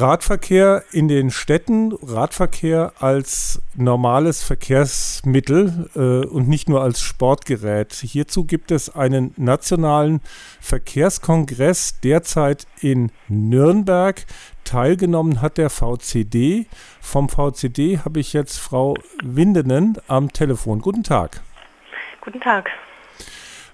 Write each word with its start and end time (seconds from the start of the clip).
Radverkehr 0.00 0.84
in 0.92 1.08
den 1.08 1.30
Städten, 1.30 1.92
Radverkehr 1.92 2.92
als 3.00 3.60
normales 3.76 4.42
Verkehrsmittel 4.42 5.90
äh, 5.94 6.26
und 6.26 6.48
nicht 6.48 6.68
nur 6.68 6.82
als 6.82 7.00
Sportgerät. 7.00 7.92
Hierzu 7.92 8.44
gibt 8.44 8.70
es 8.70 8.94
einen 8.94 9.34
nationalen 9.36 10.20
Verkehrskongress 10.60 12.00
derzeit 12.00 12.66
in 12.80 13.12
Nürnberg. 13.28 14.24
Teilgenommen 14.64 15.42
hat 15.42 15.58
der 15.58 15.68
VCD. 15.68 16.66
Vom 17.00 17.28
VCD 17.28 17.98
habe 17.98 18.20
ich 18.20 18.32
jetzt 18.32 18.58
Frau 18.58 18.94
Windenen 19.22 19.98
am 20.08 20.32
Telefon. 20.32 20.80
Guten 20.80 21.02
Tag. 21.02 21.42
Guten 22.22 22.40
Tag. 22.40 22.70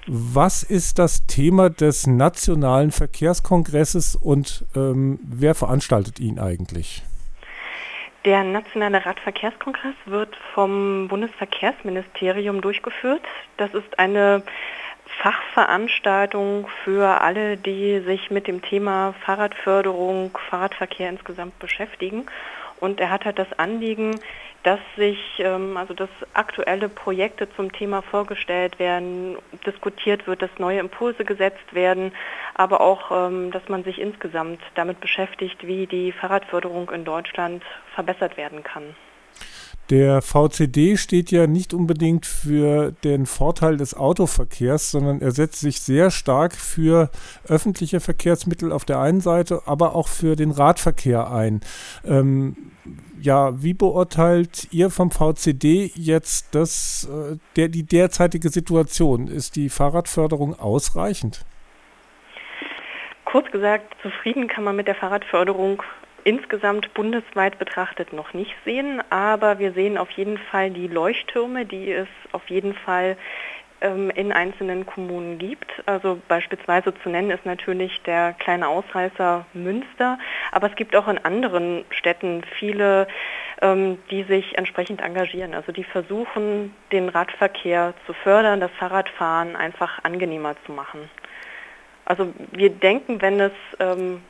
Was 0.08 0.62
ist 0.62 1.00
das 1.00 1.26
Thema 1.26 1.68
des 1.68 2.06
Nationalen 2.06 2.92
Verkehrskongresses 2.92 4.14
und 4.14 4.64
ähm, 4.76 5.18
wer 5.24 5.56
veranstaltet 5.56 6.20
ihn 6.20 6.38
eigentlich? 6.38 7.02
Der 8.24 8.44
Nationale 8.44 9.04
Radverkehrskongress 9.04 9.96
wird 10.04 10.36
vom 10.54 11.08
Bundesverkehrsministerium 11.08 12.60
durchgeführt. 12.60 13.22
Das 13.56 13.74
ist 13.74 13.98
eine 13.98 14.44
Fachveranstaltung 15.22 16.68
für 16.84 17.20
alle, 17.20 17.56
die 17.56 17.98
sich 18.00 18.30
mit 18.30 18.46
dem 18.46 18.62
Thema 18.62 19.12
Fahrradförderung, 19.24 20.38
Fahrradverkehr 20.50 21.10
insgesamt 21.10 21.58
beschäftigen. 21.58 22.26
Und 22.78 23.00
er 23.00 23.10
hat 23.10 23.24
halt 23.24 23.40
das 23.40 23.58
Anliegen, 23.58 24.20
dass 24.66 24.80
sich 24.96 25.18
ähm, 25.38 25.76
also 25.76 25.94
dass 25.94 26.08
aktuelle 26.32 26.88
Projekte 26.88 27.48
zum 27.54 27.70
Thema 27.70 28.02
vorgestellt 28.02 28.80
werden, 28.80 29.36
diskutiert 29.64 30.26
wird, 30.26 30.42
dass 30.42 30.50
neue 30.58 30.80
Impulse 30.80 31.24
gesetzt 31.24 31.72
werden, 31.72 32.10
aber 32.54 32.80
auch, 32.80 33.12
ähm, 33.12 33.52
dass 33.52 33.68
man 33.68 33.84
sich 33.84 34.00
insgesamt 34.00 34.58
damit 34.74 34.98
beschäftigt, 34.98 35.64
wie 35.64 35.86
die 35.86 36.10
Fahrradförderung 36.10 36.90
in 36.90 37.04
Deutschland 37.04 37.62
verbessert 37.94 38.36
werden 38.36 38.64
kann. 38.64 38.82
Der 39.88 40.20
VCD 40.20 40.96
steht 40.96 41.30
ja 41.30 41.46
nicht 41.46 41.72
unbedingt 41.72 42.26
für 42.26 42.90
den 43.04 43.26
Vorteil 43.26 43.76
des 43.76 43.94
Autoverkehrs, 43.94 44.90
sondern 44.90 45.20
er 45.20 45.30
setzt 45.30 45.60
sich 45.60 45.80
sehr 45.80 46.10
stark 46.10 46.56
für 46.56 47.08
öffentliche 47.46 48.00
Verkehrsmittel 48.00 48.72
auf 48.72 48.84
der 48.84 48.98
einen 48.98 49.20
Seite, 49.20 49.62
aber 49.66 49.94
auch 49.94 50.08
für 50.08 50.34
den 50.34 50.50
Radverkehr 50.50 51.30
ein. 51.30 51.60
Ähm, 52.04 52.72
ja, 53.20 53.62
wie 53.62 53.74
beurteilt 53.74 54.68
ihr 54.72 54.90
vom 54.90 55.10
VCD 55.10 55.90
jetzt 55.94 56.54
das, 56.54 57.08
äh, 57.10 57.36
der, 57.56 57.68
die 57.68 57.84
derzeitige 57.84 58.48
Situation? 58.50 59.28
Ist 59.28 59.56
die 59.56 59.68
Fahrradförderung 59.68 60.58
ausreichend? 60.58 61.44
Kurz 63.24 63.50
gesagt, 63.50 63.96
zufrieden 64.02 64.48
kann 64.48 64.64
man 64.64 64.76
mit 64.76 64.86
der 64.86 64.94
Fahrradförderung 64.94 65.82
insgesamt 66.26 66.92
bundesweit 66.94 67.58
betrachtet 67.58 68.12
noch 68.12 68.34
nicht 68.34 68.54
sehen, 68.64 69.00
aber 69.10 69.60
wir 69.60 69.72
sehen 69.72 69.96
auf 69.96 70.10
jeden 70.10 70.38
Fall 70.38 70.70
die 70.70 70.88
Leuchttürme, 70.88 71.64
die 71.64 71.92
es 71.92 72.08
auf 72.32 72.48
jeden 72.50 72.74
Fall 72.74 73.16
in 73.80 74.32
einzelnen 74.32 74.86
Kommunen 74.86 75.38
gibt. 75.38 75.70
Also 75.84 76.18
beispielsweise 76.28 76.94
zu 77.02 77.10
nennen 77.10 77.30
ist 77.30 77.44
natürlich 77.44 78.02
der 78.04 78.32
kleine 78.32 78.68
Ausreißer 78.68 79.44
Münster, 79.52 80.18
aber 80.50 80.70
es 80.70 80.76
gibt 80.76 80.96
auch 80.96 81.08
in 81.08 81.18
anderen 81.18 81.84
Städten 81.90 82.42
viele, 82.58 83.06
ähm, 83.60 83.98
die 84.10 84.22
sich 84.22 84.56
entsprechend 84.56 85.02
engagieren. 85.02 85.54
Also 85.54 85.72
die 85.72 85.84
versuchen, 85.84 86.74
den 86.90 87.10
Radverkehr 87.10 87.92
zu 88.06 88.14
fördern, 88.14 88.60
das 88.60 88.70
Fahrradfahren 88.78 89.56
einfach 89.56 90.02
angenehmer 90.04 90.54
zu 90.64 90.72
machen. 90.72 91.10
Also 92.06 92.32
wir 92.52 92.70
denken, 92.70 93.20
wenn 93.20 93.40
es 93.40 93.52
ähm, 93.78 94.22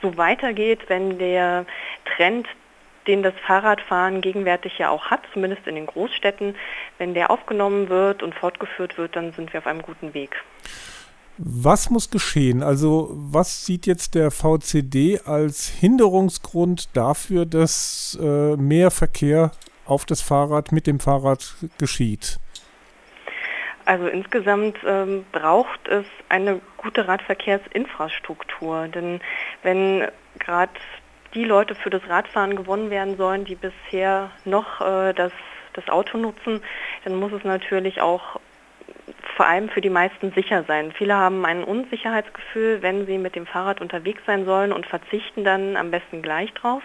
so 0.00 0.16
weitergeht, 0.16 0.88
wenn 0.88 1.18
der 1.18 1.66
Trend, 2.16 2.46
den 3.06 3.22
das 3.22 3.34
Fahrradfahren 3.46 4.20
gegenwärtig 4.20 4.78
ja 4.78 4.90
auch 4.90 5.06
hat, 5.06 5.20
zumindest 5.32 5.66
in 5.66 5.74
den 5.74 5.86
Großstädten, 5.86 6.54
wenn 6.98 7.14
der 7.14 7.30
aufgenommen 7.30 7.88
wird 7.88 8.22
und 8.22 8.34
fortgeführt 8.34 8.98
wird, 8.98 9.16
dann 9.16 9.32
sind 9.32 9.52
wir 9.52 9.58
auf 9.58 9.66
einem 9.66 9.82
guten 9.82 10.14
Weg. 10.14 10.36
Was 11.38 11.90
muss 11.90 12.10
geschehen? 12.10 12.62
Also 12.62 13.10
was 13.12 13.66
sieht 13.66 13.86
jetzt 13.86 14.14
der 14.14 14.30
VCD 14.30 15.20
als 15.24 15.68
Hinderungsgrund 15.68 16.96
dafür, 16.96 17.44
dass 17.44 18.18
äh, 18.20 18.56
mehr 18.56 18.90
Verkehr 18.90 19.50
auf 19.84 20.06
das 20.06 20.22
Fahrrad 20.22 20.72
mit 20.72 20.86
dem 20.86 20.98
Fahrrad 20.98 21.56
geschieht? 21.78 22.38
Also 23.84 24.08
insgesamt 24.08 24.78
ähm, 24.84 25.24
braucht 25.30 25.86
es 25.88 26.06
eine 26.28 26.60
gute 26.76 27.06
Radverkehrsinfrastruktur. 27.06 28.88
Denn 28.88 29.20
wenn 29.62 30.08
gerade 30.38 30.72
die 31.36 31.44
Leute 31.44 31.74
für 31.74 31.90
das 31.90 32.02
Radfahren 32.08 32.56
gewonnen 32.56 32.90
werden 32.90 33.16
sollen, 33.16 33.44
die 33.44 33.54
bisher 33.54 34.30
noch 34.44 34.80
äh, 34.80 35.12
das, 35.12 35.32
das 35.74 35.88
Auto 35.88 36.18
nutzen, 36.18 36.62
dann 37.04 37.14
muss 37.14 37.32
es 37.32 37.44
natürlich 37.44 38.00
auch 38.00 38.40
vor 39.36 39.46
allem 39.46 39.68
für 39.68 39.82
die 39.82 39.90
meisten 39.90 40.32
sicher 40.32 40.64
sein. 40.64 40.92
Viele 40.92 41.14
haben 41.14 41.44
ein 41.44 41.62
Unsicherheitsgefühl, 41.62 42.80
wenn 42.80 43.06
sie 43.06 43.18
mit 43.18 43.36
dem 43.36 43.46
Fahrrad 43.46 43.82
unterwegs 43.82 44.22
sein 44.26 44.46
sollen 44.46 44.72
und 44.72 44.86
verzichten 44.86 45.44
dann 45.44 45.76
am 45.76 45.90
besten 45.90 46.22
gleich 46.22 46.52
drauf. 46.54 46.82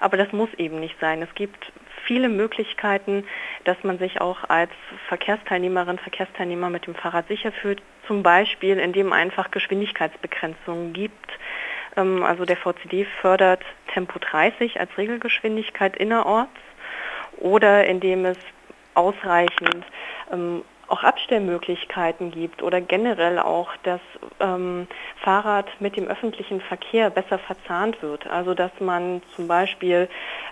Aber 0.00 0.16
das 0.16 0.32
muss 0.32 0.52
eben 0.58 0.80
nicht 0.80 0.98
sein. 1.00 1.22
Es 1.22 1.32
gibt 1.36 1.72
viele 2.04 2.28
Möglichkeiten, 2.28 3.24
dass 3.62 3.76
man 3.84 3.98
sich 3.98 4.20
auch 4.20 4.48
als 4.48 4.72
Verkehrsteilnehmerin, 5.08 5.98
Verkehrsteilnehmer 5.98 6.68
mit 6.68 6.86
dem 6.86 6.96
Fahrrad 6.96 7.28
sicher 7.28 7.52
fühlt, 7.52 7.80
zum 8.08 8.24
Beispiel 8.24 8.78
indem 8.78 9.12
einfach 9.12 9.52
Geschwindigkeitsbegrenzungen 9.52 10.92
gibt. 10.92 11.30
Ähm, 11.96 12.22
also 12.22 12.44
der 12.44 12.56
VCD 12.56 13.06
fördert 13.20 13.62
Tempo 13.92 14.18
30 14.18 14.80
als 14.80 14.96
Regelgeschwindigkeit 14.96 15.96
innerorts 15.96 16.50
oder 17.38 17.86
indem 17.86 18.24
es 18.24 18.38
ausreichend 18.94 19.84
ähm, 20.32 20.62
auch 20.88 21.02
Abstellmöglichkeiten 21.02 22.30
gibt 22.30 22.62
oder 22.62 22.80
generell 22.80 23.38
auch 23.38 23.70
das 23.84 24.00
ähm, 24.40 24.86
Fahrrad 25.16 25.66
mit 25.80 25.96
dem 25.96 26.06
öffentlichen 26.06 26.60
Verkehr 26.60 27.10
besser 27.10 27.38
verzahnt 27.38 28.02
wird. 28.02 28.26
Also 28.26 28.54
dass 28.54 28.70
man 28.80 29.22
zum 29.34 29.48
Beispiel 29.48 30.08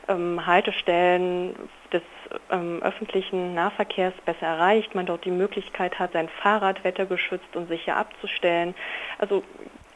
ähm, 0.09 0.44
Haltestellen 0.47 1.54
des 1.92 2.03
ähm, 2.50 2.82
öffentlichen 2.82 3.54
Nahverkehrs 3.54 4.14
besser 4.24 4.47
erreicht, 4.47 4.94
man 4.94 5.06
dort 5.06 5.24
die 5.24 5.30
Möglichkeit 5.30 5.98
hat, 5.98 6.12
sein 6.12 6.28
Fahrrad 6.28 6.82
wettergeschützt 6.82 7.54
und 7.54 7.69
sicher 7.69 7.97
abzustellen. 7.97 8.74
Also 9.19 9.42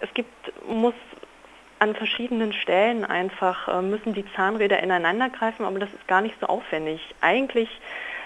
es 0.00 0.12
gibt, 0.12 0.52
muss 0.68 0.94
an 1.78 1.94
verschiedenen 1.94 2.52
Stellen 2.52 3.04
einfach, 3.04 3.68
äh, 3.68 3.82
müssen 3.82 4.14
die 4.14 4.24
Zahnräder 4.34 4.82
ineinander 4.82 5.30
greifen, 5.30 5.64
aber 5.64 5.78
das 5.78 5.92
ist 5.92 6.08
gar 6.08 6.20
nicht 6.20 6.34
so 6.40 6.46
aufwendig. 6.46 7.00
Eigentlich 7.20 7.68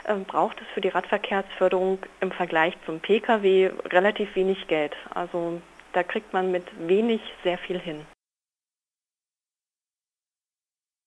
ähm, 0.07 0.25
braucht 0.25 0.61
es 0.61 0.67
für 0.75 0.81
die 0.81 0.89
Radverkehrsförderung 0.89 1.99
im 2.21 2.33
Vergleich 2.33 2.75
zum 2.87 3.01
Pkw 3.01 3.71
relativ 3.87 4.35
wenig 4.37 4.67
Geld. 4.69 4.95
Also 5.15 5.61
da 5.93 6.03
kriegt 6.03 6.33
man 6.33 6.51
mit 6.51 6.65
wenig 6.79 7.21
sehr 7.43 7.59
viel 7.59 7.79
hin. 7.79 8.07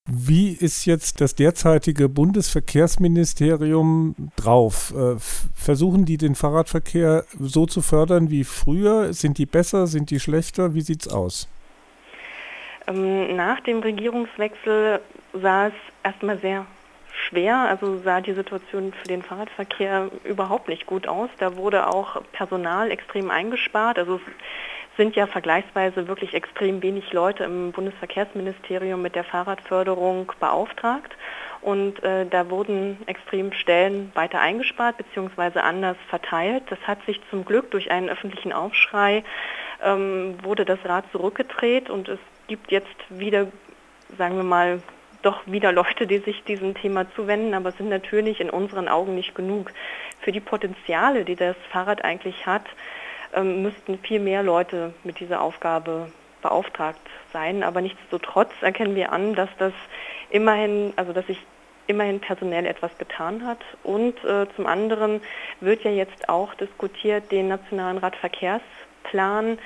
Wie 0.05 0.49
ist 0.49 0.85
jetzt 0.85 1.21
das 1.21 1.33
derzeitige 1.33 2.09
Bundesverkehrsministerium 2.09 4.15
drauf? 4.35 4.93
Äh, 4.95 5.15
versuchen 5.55 6.05
die 6.05 6.17
den 6.17 6.35
Fahrradverkehr 6.35 7.23
so 7.39 7.65
zu 7.65 7.81
fördern 7.81 8.29
wie 8.29 8.43
früher? 8.43 9.13
Sind 9.13 9.37
die 9.37 9.45
besser? 9.45 9.87
Sind 9.87 10.11
die 10.11 10.19
schlechter? 10.19 10.73
Wie 10.73 10.81
sieht 10.81 11.05
es 11.05 11.07
aus? 11.07 11.47
Ähm, 12.87 13.35
nach 13.35 13.59
dem 13.61 13.79
Regierungswechsel 13.79 14.99
sah 15.33 15.67
es 15.67 15.73
erstmal 16.03 16.37
sehr 16.39 16.65
schwer. 17.13 17.57
Also 17.57 17.99
sah 17.99 18.21
die 18.21 18.33
Situation 18.33 18.93
für 18.93 19.07
den 19.07 19.23
Fahrradverkehr 19.23 20.09
überhaupt 20.23 20.67
nicht 20.67 20.85
gut 20.85 21.07
aus. 21.07 21.29
Da 21.39 21.55
wurde 21.55 21.87
auch 21.87 22.21
Personal 22.31 22.91
extrem 22.91 23.29
eingespart. 23.29 23.97
Also 23.97 24.15
es 24.15 24.97
sind 24.97 25.15
ja 25.15 25.25
vergleichsweise 25.25 26.07
wirklich 26.07 26.33
extrem 26.33 26.81
wenig 26.81 27.13
Leute 27.13 27.43
im 27.45 27.71
Bundesverkehrsministerium 27.71 29.01
mit 29.01 29.15
der 29.15 29.23
Fahrradförderung 29.23 30.31
beauftragt. 30.39 31.15
Und 31.61 32.03
äh, 32.03 32.25
da 32.25 32.49
wurden 32.49 32.97
extrem 33.05 33.53
Stellen 33.53 34.11
weiter 34.15 34.41
eingespart 34.41 34.97
bzw. 34.97 35.59
anders 35.59 35.95
verteilt. 36.09 36.63
Das 36.69 36.79
hat 36.85 37.03
sich 37.05 37.21
zum 37.29 37.45
Glück 37.45 37.71
durch 37.71 37.89
einen 37.89 38.09
öffentlichen 38.09 38.51
Aufschrei 38.51 39.23
ähm, 39.83 40.35
wurde 40.43 40.65
das 40.65 40.79
Rad 40.85 41.05
zurückgedreht 41.11 41.89
und 41.89 42.09
es 42.09 42.19
gibt 42.53 42.71
jetzt 42.71 42.95
wieder, 43.09 43.47
sagen 44.15 44.35
wir 44.37 44.43
mal, 44.43 44.79
doch 45.23 45.41
wieder 45.47 45.71
Leute, 45.71 46.05
die 46.05 46.19
sich 46.19 46.43
diesem 46.43 46.75
Thema 46.75 47.11
zuwenden, 47.15 47.55
aber 47.55 47.69
es 47.69 47.77
sind 47.77 47.89
natürlich 47.89 48.39
in 48.39 48.51
unseren 48.51 48.87
Augen 48.87 49.15
nicht 49.15 49.33
genug. 49.33 49.71
Für 50.19 50.31
die 50.31 50.39
Potenziale, 50.39 51.25
die 51.25 51.35
das 51.35 51.55
Fahrrad 51.71 52.03
eigentlich 52.03 52.45
hat, 52.45 52.65
ähm, 53.33 53.63
müssten 53.63 53.97
viel 53.97 54.19
mehr 54.19 54.43
Leute 54.43 54.93
mit 55.03 55.19
dieser 55.19 55.41
Aufgabe 55.41 56.11
beauftragt 56.43 57.01
sein. 57.31 57.63
Aber 57.63 57.81
nichtsdestotrotz 57.81 58.51
erkennen 58.61 58.93
wir 58.93 59.11
an, 59.11 59.33
dass 59.33 59.49
das 59.57 59.73
immerhin, 60.29 60.93
also 60.95 61.11
dass 61.11 61.25
sich 61.25 61.39
immerhin 61.87 62.19
personell 62.19 62.67
etwas 62.67 62.95
getan 62.99 63.47
hat. 63.47 63.61
Und 63.81 64.23
äh, 64.25 64.45
zum 64.55 64.67
anderen 64.67 65.21
wird 65.59 65.83
ja 65.83 65.89
jetzt 65.89 66.29
auch 66.29 66.53
diskutiert, 66.53 67.31
den 67.31 67.47
nationalen 67.47 67.97
Radverkehrsplan 67.97 69.57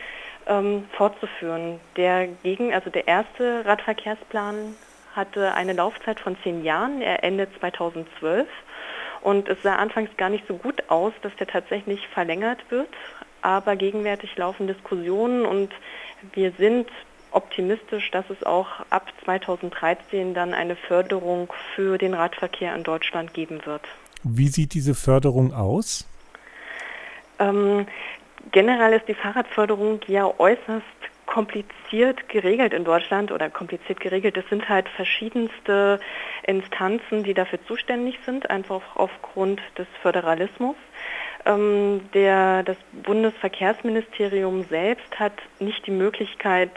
ähm, 0.47 0.85
fortzuführen. 0.95 1.79
Der 1.95 2.27
gegen, 2.27 2.73
also 2.73 2.89
der 2.89 3.07
erste 3.07 3.65
Radverkehrsplan 3.65 4.75
hatte 5.15 5.53
eine 5.53 5.73
Laufzeit 5.73 6.19
von 6.19 6.37
zehn 6.43 6.63
Jahren. 6.63 7.01
Er 7.01 7.23
endet 7.23 7.49
2012 7.59 8.47
und 9.21 9.49
es 9.49 9.61
sah 9.63 9.75
anfangs 9.75 10.09
gar 10.17 10.29
nicht 10.29 10.47
so 10.47 10.55
gut 10.55 10.83
aus, 10.89 11.13
dass 11.21 11.35
der 11.35 11.47
tatsächlich 11.47 12.07
verlängert 12.07 12.59
wird. 12.69 12.89
Aber 13.41 13.75
gegenwärtig 13.75 14.35
laufen 14.37 14.67
Diskussionen 14.67 15.45
und 15.45 15.71
wir 16.33 16.51
sind 16.57 16.87
optimistisch, 17.31 18.09
dass 18.11 18.29
es 18.29 18.43
auch 18.43 18.67
ab 18.89 19.11
2013 19.25 20.33
dann 20.33 20.53
eine 20.53 20.75
Förderung 20.75 21.51
für 21.75 21.97
den 21.97 22.13
Radverkehr 22.13 22.73
in 22.75 22.83
Deutschland 22.83 23.33
geben 23.33 23.65
wird. 23.65 23.81
Wie 24.23 24.47
sieht 24.47 24.73
diese 24.73 24.95
Förderung 24.95 25.53
aus? 25.53 26.07
Ähm, 27.39 27.85
generell 28.51 28.93
ist 28.93 29.07
die 29.07 29.13
Fahrradförderung 29.13 30.01
ja 30.07 30.31
äußerst 30.37 30.85
kompliziert 31.25 32.29
geregelt 32.29 32.73
in 32.73 32.83
Deutschland 32.83 33.31
oder 33.31 33.49
kompliziert 33.49 33.99
geregelt. 33.99 34.37
Es 34.37 34.47
sind 34.49 34.67
halt 34.67 34.89
verschiedenste 34.89 35.99
Instanzen, 36.43 37.23
die 37.23 37.33
dafür 37.33 37.59
zuständig 37.67 38.17
sind, 38.25 38.49
einfach 38.49 38.81
aufgrund 38.95 39.61
des 39.77 39.87
Föderalismus. 40.01 40.75
Ähm, 41.45 42.09
der, 42.13 42.63
das 42.63 42.77
Bundesverkehrsministerium 43.03 44.63
selbst 44.63 45.19
hat 45.19 45.33
nicht 45.59 45.85
die 45.85 45.91
Möglichkeit, 45.91 46.71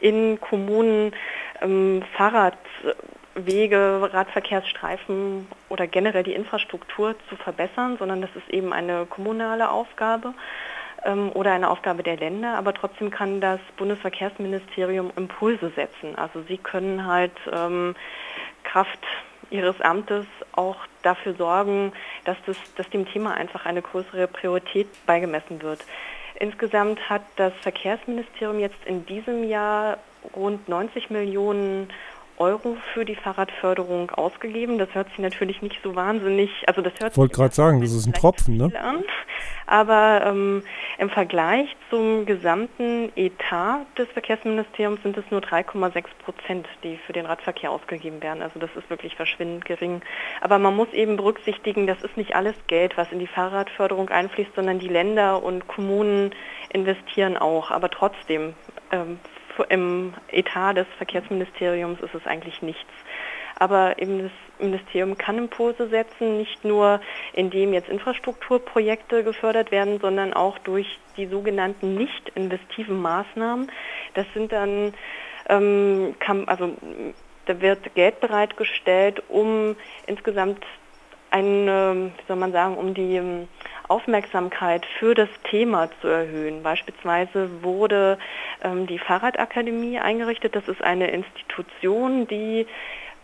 in 0.00 0.40
Kommunen 0.40 1.12
ähm, 1.60 2.02
Fahrradwege, 2.16 4.08
Radverkehrsstreifen 4.12 5.48
oder 5.68 5.88
generell 5.88 6.22
die 6.22 6.34
Infrastruktur 6.34 7.16
zu 7.28 7.36
verbessern, 7.36 7.96
sondern 7.98 8.20
das 8.22 8.30
ist 8.36 8.48
eben 8.48 8.72
eine 8.72 9.06
kommunale 9.06 9.70
Aufgabe 9.70 10.34
oder 11.34 11.52
eine 11.52 11.70
Aufgabe 11.70 12.02
der 12.02 12.16
Länder, 12.16 12.56
aber 12.56 12.74
trotzdem 12.74 13.10
kann 13.10 13.40
das 13.40 13.60
Bundesverkehrsministerium 13.76 15.12
Impulse 15.16 15.70
setzen. 15.70 16.16
Also 16.16 16.42
sie 16.42 16.58
können 16.58 17.06
halt 17.06 17.32
ähm, 17.52 17.94
Kraft 18.64 18.98
ihres 19.50 19.80
Amtes 19.80 20.26
auch 20.52 20.76
dafür 21.02 21.34
sorgen, 21.34 21.92
dass, 22.24 22.36
das, 22.46 22.56
dass 22.76 22.90
dem 22.90 23.06
Thema 23.06 23.34
einfach 23.34 23.64
eine 23.64 23.80
größere 23.80 24.26
Priorität 24.26 24.88
beigemessen 25.06 25.62
wird. 25.62 25.84
Insgesamt 26.40 27.08
hat 27.08 27.22
das 27.36 27.52
Verkehrsministerium 27.62 28.60
jetzt 28.60 28.84
in 28.84 29.06
diesem 29.06 29.44
Jahr 29.44 29.98
rund 30.36 30.68
90 30.68 31.10
Millionen 31.10 31.82
Euro 31.84 31.94
für 32.94 33.04
die 33.04 33.16
Fahrradförderung 33.16 34.10
ausgegeben. 34.10 34.78
Das 34.78 34.94
hört 34.94 35.08
sich 35.08 35.18
natürlich 35.18 35.60
nicht 35.62 35.80
so 35.82 35.94
wahnsinnig, 35.94 36.50
also 36.66 36.82
das 36.82 36.92
hört 37.00 37.12
ich 37.12 37.18
wollte 37.18 37.34
gerade 37.34 37.54
sagen, 37.54 37.80
das 37.80 37.92
ist 37.92 38.06
ein 38.06 38.12
Tropfen, 38.12 38.56
ne? 38.56 38.72
An, 38.80 39.04
aber 39.66 40.22
ähm, 40.24 40.62
im 40.96 41.10
Vergleich 41.10 41.76
zum 41.90 42.24
gesamten 42.24 43.12
Etat 43.16 43.84
des 43.98 44.08
Verkehrsministeriums 44.08 45.02
sind 45.02 45.16
es 45.18 45.24
nur 45.30 45.40
3,6 45.40 46.04
Prozent, 46.24 46.66
die 46.82 46.96
für 47.06 47.12
den 47.12 47.26
Radverkehr 47.26 47.70
ausgegeben 47.70 48.22
werden. 48.22 48.42
Also 48.42 48.58
das 48.58 48.70
ist 48.76 48.88
wirklich 48.88 49.14
verschwindend 49.16 49.66
gering. 49.66 50.00
Aber 50.40 50.58
man 50.58 50.74
muss 50.74 50.90
eben 50.92 51.16
berücksichtigen, 51.16 51.86
das 51.86 52.02
ist 52.02 52.16
nicht 52.16 52.34
alles 52.34 52.54
Geld, 52.66 52.96
was 52.96 53.12
in 53.12 53.18
die 53.18 53.26
Fahrradförderung 53.26 54.08
einfließt, 54.08 54.54
sondern 54.54 54.78
die 54.78 54.88
Länder 54.88 55.42
und 55.42 55.68
Kommunen 55.68 56.34
investieren 56.70 57.36
auch. 57.36 57.70
Aber 57.70 57.90
trotzdem 57.90 58.54
ähm, 58.90 59.18
im 59.68 60.14
Etat 60.28 60.74
des 60.74 60.86
Verkehrsministeriums 60.96 62.00
ist 62.00 62.14
es 62.14 62.26
eigentlich 62.26 62.62
nichts. 62.62 62.90
Aber 63.58 63.98
eben 63.98 64.22
das 64.22 64.32
Ministerium 64.60 65.18
kann 65.18 65.38
Impulse 65.38 65.88
setzen, 65.88 66.38
nicht 66.38 66.64
nur 66.64 67.00
indem 67.32 67.72
jetzt 67.72 67.88
Infrastrukturprojekte 67.88 69.24
gefördert 69.24 69.72
werden, 69.72 69.98
sondern 70.00 70.32
auch 70.32 70.58
durch 70.58 70.98
die 71.16 71.26
sogenannten 71.26 71.94
nicht 71.94 72.28
investiven 72.36 73.00
Maßnahmen. 73.00 73.70
Das 74.14 74.26
sind 74.32 74.52
dann, 74.52 74.94
ähm, 75.48 76.14
kann, 76.20 76.46
also 76.46 76.72
da 77.46 77.60
wird 77.60 77.94
Geld 77.94 78.20
bereitgestellt, 78.20 79.22
um 79.28 79.74
insgesamt 80.06 80.64
eine, 81.30 82.12
wie 82.16 82.26
soll 82.26 82.36
man 82.36 82.52
sagen, 82.52 82.76
um 82.76 82.94
die 82.94 83.16
ähm, 83.16 83.48
Aufmerksamkeit 83.88 84.86
für 84.98 85.14
das 85.14 85.28
Thema 85.50 85.88
zu 86.00 86.08
erhöhen. 86.08 86.62
Beispielsweise 86.62 87.62
wurde 87.62 88.18
ähm, 88.62 88.86
die 88.86 88.98
Fahrradakademie 88.98 89.98
eingerichtet. 89.98 90.54
Das 90.54 90.68
ist 90.68 90.82
eine 90.82 91.10
Institution, 91.10 92.26
die 92.26 92.66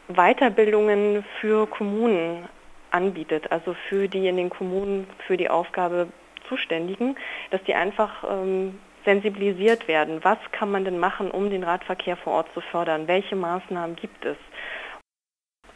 Weiterbildungen 0.08 1.24
für 1.40 1.66
Kommunen 1.66 2.48
anbietet, 2.90 3.50
also 3.52 3.74
für 3.88 4.08
die 4.08 4.28
in 4.28 4.36
den 4.36 4.50
Kommunen 4.50 5.06
für 5.26 5.36
die 5.36 5.50
Aufgabe 5.50 6.08
Zuständigen, 6.48 7.16
dass 7.50 7.62
die 7.64 7.74
einfach 7.74 8.24
ähm, 8.30 8.78
sensibilisiert 9.04 9.88
werden. 9.88 10.20
Was 10.22 10.38
kann 10.52 10.70
man 10.70 10.84
denn 10.84 10.98
machen, 10.98 11.30
um 11.30 11.50
den 11.50 11.64
Radverkehr 11.64 12.16
vor 12.16 12.34
Ort 12.34 12.48
zu 12.54 12.60
fördern? 12.60 13.06
Welche 13.08 13.36
Maßnahmen 13.36 13.96
gibt 13.96 14.24
es? 14.24 14.36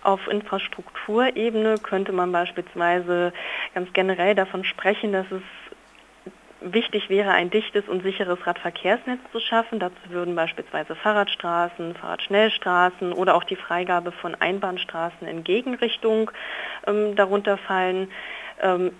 Auf 0.02 0.26
Infrastrukturebene 0.28 1.76
könnte 1.82 2.12
man 2.12 2.30
beispielsweise 2.32 3.32
ganz 3.74 3.92
generell 3.92 4.34
davon 4.34 4.64
sprechen, 4.64 5.12
dass 5.12 5.26
es 5.30 5.42
wichtig 6.60 7.08
wäre, 7.08 7.30
ein 7.30 7.50
dichtes 7.50 7.88
und 7.88 8.02
sicheres 8.02 8.44
Radverkehrsnetz 8.46 9.20
zu 9.32 9.40
schaffen. 9.40 9.78
Dazu 9.78 9.96
würden 10.08 10.34
beispielsweise 10.34 10.94
Fahrradstraßen, 10.94 11.94
Fahrradschnellstraßen 11.94 13.12
oder 13.12 13.34
auch 13.34 13.44
die 13.44 13.56
Freigabe 13.56 14.12
von 14.12 14.34
Einbahnstraßen 14.34 15.26
in 15.26 15.44
Gegenrichtung 15.44 16.30
ähm, 16.86 17.14
darunter 17.16 17.56
fallen. 17.58 18.10
Ähm, 18.60 18.92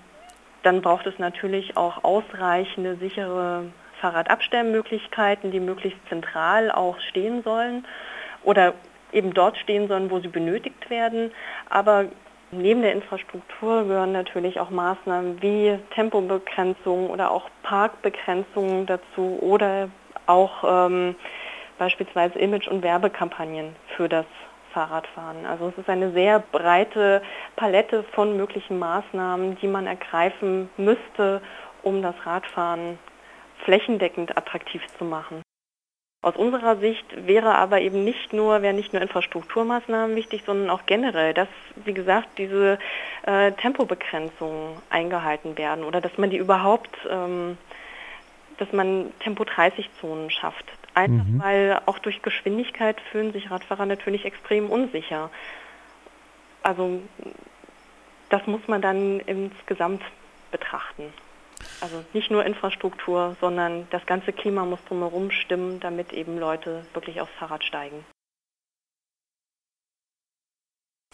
dann 0.63 0.83
braucht 0.83 1.07
es 1.07 1.19
natürlich 1.19 1.77
auch 1.77 2.05
ausreichende, 2.05 2.97
sichere 2.97 3.67
Fahrradabstellmöglichkeiten, 4.01 5.51
die 5.51 5.61
möglichst 5.61 6.01
zentral 6.09 6.71
auch 6.71 7.01
stehen 7.01 7.43
sollen 7.43 7.87
oder 8.43 8.75
eben 9.13 9.33
dort 9.35 9.57
stehen 9.59 9.89
sollen, 9.89 10.11
wo 10.11 10.21
sie 10.21 10.29
benötigt 10.29 10.91
werden. 10.91 11.33
Aber 11.69 12.07
neben 12.51 12.83
der 12.83 12.93
Infrastruktur 12.93 13.85
gehören 13.85 14.13
natürlich 14.13 14.61
auch 14.61 14.71
Maßnahmen 14.71 15.43
wie 15.43 15.79
Tempobegrenzung 15.95 17.11
oder 17.11 17.31
auch 17.31 17.49
Parkbegrenzungen 17.63 18.87
dazu 18.87 19.39
oder 19.41 19.91
auch 20.27 20.65
ähm, 20.67 21.15
beispielsweise 21.79 22.39
Image- 22.39 22.69
und 22.69 22.83
Werbekampagnen 22.83 23.77
für 23.97 24.09
das 24.09 24.27
Fahrradfahren. 24.73 25.47
Also 25.47 25.69
es 25.69 25.79
ist 25.79 25.89
eine 25.89 26.13
sehr 26.13 26.41
breite 26.41 27.23
Palette 27.57 28.05
von 28.15 28.37
möglichen 28.37 28.79
Maßnahmen, 28.79 29.57
die 29.61 29.67
man 29.67 29.87
ergreifen 29.87 30.69
müsste, 30.77 31.41
um 31.83 32.03
das 32.03 32.15
Radfahren 32.25 32.99
flächendeckend 33.65 34.37
attraktiv 34.37 34.83
zu 34.99 35.05
machen. 35.05 35.43
Aus 36.21 36.35
unserer 36.35 36.77
Sicht 36.79 37.27
wäre 37.29 37.55
aber 37.55 37.81
eben 37.81 38.03
nicht 38.03 38.33
nur, 38.33 38.61
wären 38.61 38.75
nicht 38.75 38.93
nur 38.93 39.01
Infrastrukturmaßnahmen 39.03 40.17
wichtig, 40.17 40.43
sondern 40.45 40.69
auch 40.69 40.85
generell, 40.85 41.33
dass, 41.33 41.49
wie 41.77 41.95
gesagt, 41.95 42.39
diese 42.39 42.79
äh, 43.23 43.53
Tempobegrenzungen 43.53 44.77
eingehalten 44.91 45.57
werden 45.57 45.85
oder 45.85 46.01
dass 46.01 46.19
man 46.19 46.31
die 46.31 46.37
überhaupt, 46.37 46.91
ähm, 47.09 47.57
dass 48.57 48.73
man 48.73 49.13
Tempo-30-Zonen 49.21 50.33
schafft. 50.33 50.65
Einfach 50.95 51.25
mhm. 51.25 51.41
weil 51.41 51.81
auch 51.87 52.01
durch 52.01 52.21
Geschwindigkeit 52.21 53.01
fühlen 53.13 53.33
sich 53.33 53.53
Radfahrer 53.53 53.87
natürlich 53.87 54.25
extrem 54.25 54.71
unsicher. 54.71 55.31
Also 56.65 57.01
das 58.29 58.45
muss 58.49 58.67
man 58.67 58.83
dann 58.83 59.21
insgesamt 59.21 60.03
betrachten. 60.51 61.13
Also 61.81 62.05
nicht 62.13 62.31
nur 62.31 62.45
Infrastruktur, 62.45 63.37
sondern 63.41 63.87
das 63.91 64.05
ganze 64.07 64.33
Klima 64.33 64.65
muss 64.65 64.81
drumherum 64.89 65.31
stimmen, 65.31 65.81
damit 65.81 66.13
eben 66.13 66.39
Leute 66.39 66.85
wirklich 66.93 67.21
aufs 67.21 67.33
Fahrrad 67.39 67.65
steigen. 67.65 68.05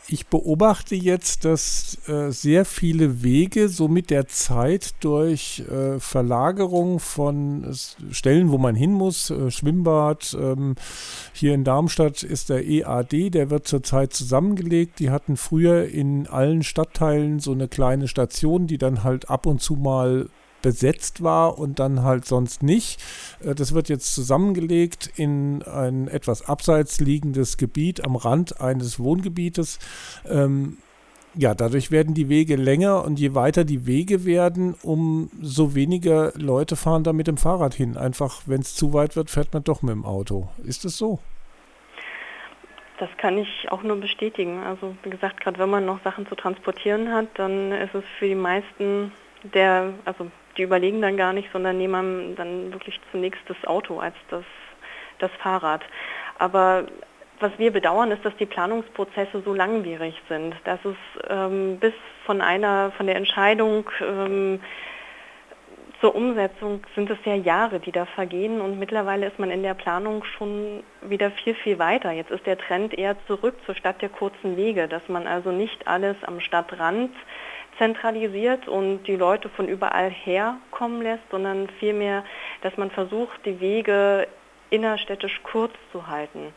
Ich 0.07 0.27
beobachte 0.27 0.95
jetzt, 0.95 1.47
dass 1.47 1.99
äh, 2.09 2.31
sehr 2.31 2.67
viele 2.67 3.23
Wege 3.23 3.71
so 3.71 3.89
mit 3.89 4.11
der 4.11 4.27
Zeit 4.27 4.93
durch 5.01 5.61
äh, 5.61 5.99
Verlagerung 5.99 7.01
von 7.01 7.65
äh, 7.65 8.13
Stellen, 8.13 8.51
wo 8.51 8.59
man 8.59 8.75
hin 8.75 8.93
muss, 8.93 9.31
äh, 9.31 9.51
Schwimmbad, 9.51 10.37
ähm, 10.39 10.75
hier 11.33 11.55
in 11.55 11.65
Darmstadt 11.65 12.23
ist 12.23 12.51
der 12.51 12.67
EAD, 12.67 13.31
der 13.31 13.49
wird 13.49 13.67
zurzeit 13.67 14.13
zusammengelegt. 14.13 14.99
Die 14.99 15.11
hatten 15.11 15.39
früher 15.39 15.87
in 15.87 16.27
allen 16.27 16.65
Stadtteilen 16.65 17.41
so 17.41 17.53
eine 17.53 17.69
kleine 17.69 18.07
Station, 18.07 18.67
die 18.67 18.79
dann 18.79 19.05
halt 19.05 19.31
ab 19.31 19.47
und 19.47 19.63
zu 19.63 19.75
mal 19.75 20.29
besetzt 20.65 21.23
war 21.23 21.59
und 21.59 21.79
dann 21.79 22.03
halt 22.03 22.25
sonst 22.25 22.63
nicht. 22.63 23.01
Äh, 23.45 23.55
das 23.55 23.75
wird 23.75 23.89
jetzt 23.89 24.15
zusammengelegt 24.15 25.13
in 25.15 25.63
ein 25.63 26.09
etwas 26.09 26.49
abseits 26.49 27.01
liegendes 27.01 27.59
Gebiet 27.59 28.03
am 28.03 28.17
Rand 28.17 28.61
eines 28.61 28.99
Wohngebietes. 28.99 29.79
Ähm, 30.27 30.79
ja, 31.35 31.55
dadurch 31.55 31.91
werden 31.91 32.15
die 32.15 32.29
Wege 32.29 32.57
länger 32.57 33.05
und 33.05 33.19
je 33.19 33.35
weiter 33.35 33.65
die 33.65 33.87
Wege 33.87 34.25
werden, 34.25 34.75
umso 34.83 35.75
weniger 35.75 36.33
Leute 36.37 36.77
fahren 36.77 37.05
da 37.05 37.13
mit 37.13 37.27
dem 37.27 37.37
Fahrrad 37.37 37.75
hin. 37.75 37.97
Einfach, 37.97 38.43
wenn 38.47 38.61
es 38.61 38.75
zu 38.75 38.95
weit 38.95 39.17
wird, 39.17 39.31
fährt 39.31 39.53
man 39.53 39.65
doch 39.65 39.83
mit 39.83 39.93
dem 39.93 40.05
Auto. 40.05 40.49
Ist 40.65 40.85
es 40.85 40.97
so? 40.97 41.19
Das 42.99 43.11
kann 43.19 43.37
ich 43.37 43.71
auch 43.71 43.83
nur 43.83 43.97
bestätigen. 43.97 44.63
Also 44.63 44.95
wie 45.03 45.11
gesagt, 45.11 45.41
gerade 45.41 45.59
wenn 45.59 45.69
man 45.69 45.85
noch 45.85 46.03
Sachen 46.05 46.27
zu 46.27 46.37
transportieren 46.37 47.13
hat, 47.13 47.27
dann 47.35 47.73
ist 47.73 47.95
es 47.95 48.05
für 48.19 48.29
die 48.29 48.37
meisten 48.37 49.13
der, 49.53 49.93
also 50.05 50.31
die 50.57 50.63
überlegen 50.63 51.03
dann 51.03 51.17
gar 51.17 51.33
nicht, 51.33 51.49
sondern 51.53 51.79
nehmen 51.79 52.37
dann 52.37 52.73
wirklich 52.73 53.01
zunächst 53.11 53.43
das 53.49 53.57
Auto 53.65 53.99
als 53.99 54.15
das, 54.31 54.45
das 55.19 55.31
Fahrrad. 55.43 55.83
Aber 56.39 56.87
was 57.41 57.53
wir 57.59 57.73
bedauern, 57.73 58.11
ist, 58.11 58.25
dass 58.25 58.37
die 58.37 58.47
Planungsprozesse 58.47 59.43
so 59.45 59.55
langwierig 59.55 60.15
sind, 60.29 60.55
dass 60.65 60.79
es 60.85 60.97
ähm, 61.29 61.79
bis 61.79 61.93
von 62.25 62.41
einer, 62.41 62.93
von 62.97 63.07
der 63.07 63.17
Entscheidung 63.17 63.91
ähm, 64.01 64.61
zur 66.01 66.15
Umsetzung 66.15 66.83
sind 66.95 67.09
es 67.09 67.19
ja 67.25 67.35
Jahre, 67.35 67.81
die 67.81 67.93
da 67.93 68.05
vergehen 68.05 68.61
und 68.61 68.79
mittlerweile 68.79 69.27
ist 69.27 69.39
man 69.39 69.51
in 69.51 69.63
der 69.63 69.75
Planung 69.75 70.23
schon 70.37 70.83
wieder 71.01 71.31
viel, 71.31 71.55
viel 71.55 71.79
weiter. 71.79 72.13
Jetzt 72.13 72.31
ist 72.31 72.45
der 72.47 72.59
Trend 72.59 72.93
eher 72.93 73.17
zurück 73.27 73.55
zur 73.65 73.75
Stadt 73.75 74.03
der 74.03 74.11
kurzen 74.11 74.57
Wege, 74.57 74.87
dass 74.87 75.09
man 75.09 75.27
also 75.27 75.51
nicht 75.51 75.89
alles 75.89 76.17
am 76.23 76.41
Stadtrand 76.41 77.11
zentralisiert 77.79 78.69
und 78.69 79.05
die 79.05 79.17
Leute 79.17 79.49
von 79.49 79.69
überall 79.69 80.11
herkommen 80.11 81.03
lässt, 81.03 81.25
sondern 81.31 81.69
vielmehr, 81.81 82.25
dass 82.63 82.77
man 82.77 82.91
versucht, 82.91 83.45
die 83.45 83.61
Wege 83.61 84.29
innerstädtisch 84.71 85.41
kurz 85.43 85.73
zu 85.93 86.07
halten 86.07 86.53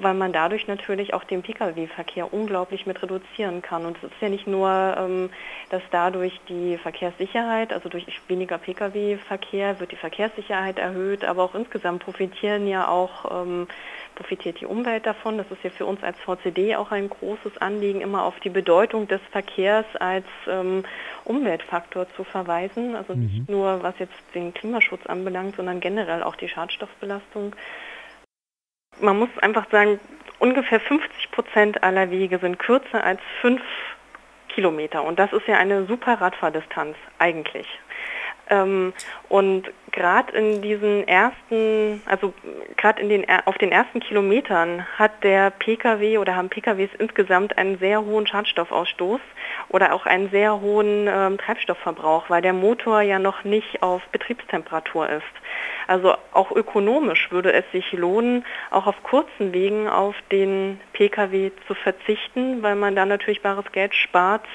weil 0.00 0.14
man 0.14 0.32
dadurch 0.32 0.66
natürlich 0.66 1.14
auch 1.14 1.24
den 1.24 1.42
Pkw-Verkehr 1.42 2.32
unglaublich 2.32 2.86
mit 2.86 3.02
reduzieren 3.02 3.62
kann. 3.62 3.86
Und 3.86 3.96
es 3.98 4.04
ist 4.04 4.20
ja 4.20 4.28
nicht 4.28 4.46
nur, 4.46 4.68
ähm, 4.98 5.30
dass 5.70 5.82
dadurch 5.90 6.40
die 6.48 6.76
Verkehrssicherheit, 6.78 7.72
also 7.72 7.88
durch 7.88 8.06
weniger 8.28 8.58
Pkw-Verkehr 8.58 9.80
wird 9.80 9.92
die 9.92 9.96
Verkehrssicherheit 9.96 10.78
erhöht, 10.78 11.24
aber 11.24 11.42
auch 11.42 11.54
insgesamt 11.54 12.04
profitieren 12.04 12.66
ja 12.66 12.88
auch, 12.88 13.42
ähm, 13.42 13.66
profitiert 14.14 14.60
die 14.60 14.66
Umwelt 14.66 15.06
davon. 15.06 15.38
Das 15.38 15.50
ist 15.50 15.62
ja 15.62 15.70
für 15.70 15.86
uns 15.86 16.02
als 16.02 16.18
VCD 16.20 16.76
auch 16.76 16.90
ein 16.92 17.08
großes 17.08 17.58
Anliegen, 17.58 18.00
immer 18.00 18.24
auf 18.24 18.38
die 18.40 18.50
Bedeutung 18.50 19.08
des 19.08 19.20
Verkehrs 19.32 19.86
als 19.98 20.26
ähm, 20.48 20.84
Umweltfaktor 21.24 22.06
zu 22.16 22.24
verweisen. 22.24 22.96
Also 22.96 23.14
mhm. 23.14 23.22
nicht 23.22 23.48
nur 23.48 23.82
was 23.82 23.98
jetzt 23.98 24.14
den 24.34 24.54
Klimaschutz 24.54 25.06
anbelangt, 25.06 25.56
sondern 25.56 25.80
generell 25.80 26.22
auch 26.22 26.36
die 26.36 26.48
Schadstoffbelastung 26.48 27.54
man 29.00 29.18
muss 29.18 29.28
einfach 29.40 29.70
sagen, 29.70 30.00
ungefähr 30.38 30.80
50 30.80 31.30
Prozent 31.30 31.82
aller 31.82 32.10
Wege 32.10 32.38
sind 32.38 32.58
kürzer 32.58 33.02
als 33.04 33.20
fünf 33.40 33.62
Kilometer. 34.48 35.04
Und 35.04 35.18
das 35.18 35.32
ist 35.32 35.46
ja 35.46 35.56
eine 35.56 35.84
super 35.86 36.20
Radfahrdistanz 36.20 36.96
eigentlich. 37.18 37.66
Ähm, 38.50 38.92
und 39.28 39.70
gerade 39.90 40.36
in 40.36 40.60
diesen 40.60 41.08
ersten, 41.08 42.02
also 42.06 42.34
gerade 42.76 43.00
in 43.00 43.08
den 43.08 43.26
auf 43.46 43.56
den 43.58 43.72
ersten 43.72 44.00
Kilometern 44.00 44.86
hat 44.98 45.24
der 45.24 45.50
Pkw 45.50 46.18
oder 46.18 46.36
haben 46.36 46.50
Pkws 46.50 46.90
insgesamt 46.98 47.56
einen 47.56 47.78
sehr 47.78 48.04
hohen 48.04 48.26
Schadstoffausstoß 48.26 49.20
oder 49.70 49.94
auch 49.94 50.04
einen 50.04 50.30
sehr 50.30 50.60
hohen 50.60 51.08
ähm, 51.08 51.38
Treibstoffverbrauch, 51.38 52.28
weil 52.28 52.42
der 52.42 52.52
Motor 52.52 53.00
ja 53.00 53.18
noch 53.18 53.44
nicht 53.44 53.82
auf 53.82 54.02
Betriebstemperatur 54.12 55.08
ist. 55.08 55.22
Also 55.86 56.14
auch 56.32 56.50
ökonomisch 56.50 57.30
würde 57.30 57.52
es 57.52 57.64
sich 57.72 57.92
lohnen, 57.92 58.44
auch 58.70 58.86
auf 58.86 59.02
kurzen 59.02 59.52
Wegen 59.52 59.88
auf 59.88 60.14
den 60.32 60.80
Pkw 60.92 61.50
zu 61.66 61.74
verzichten, 61.74 62.62
weil 62.62 62.76
man 62.76 62.96
da 62.96 63.04
natürlich 63.06 63.42
bares 63.42 63.70
Geld 63.72 63.94
spart. 63.94 64.46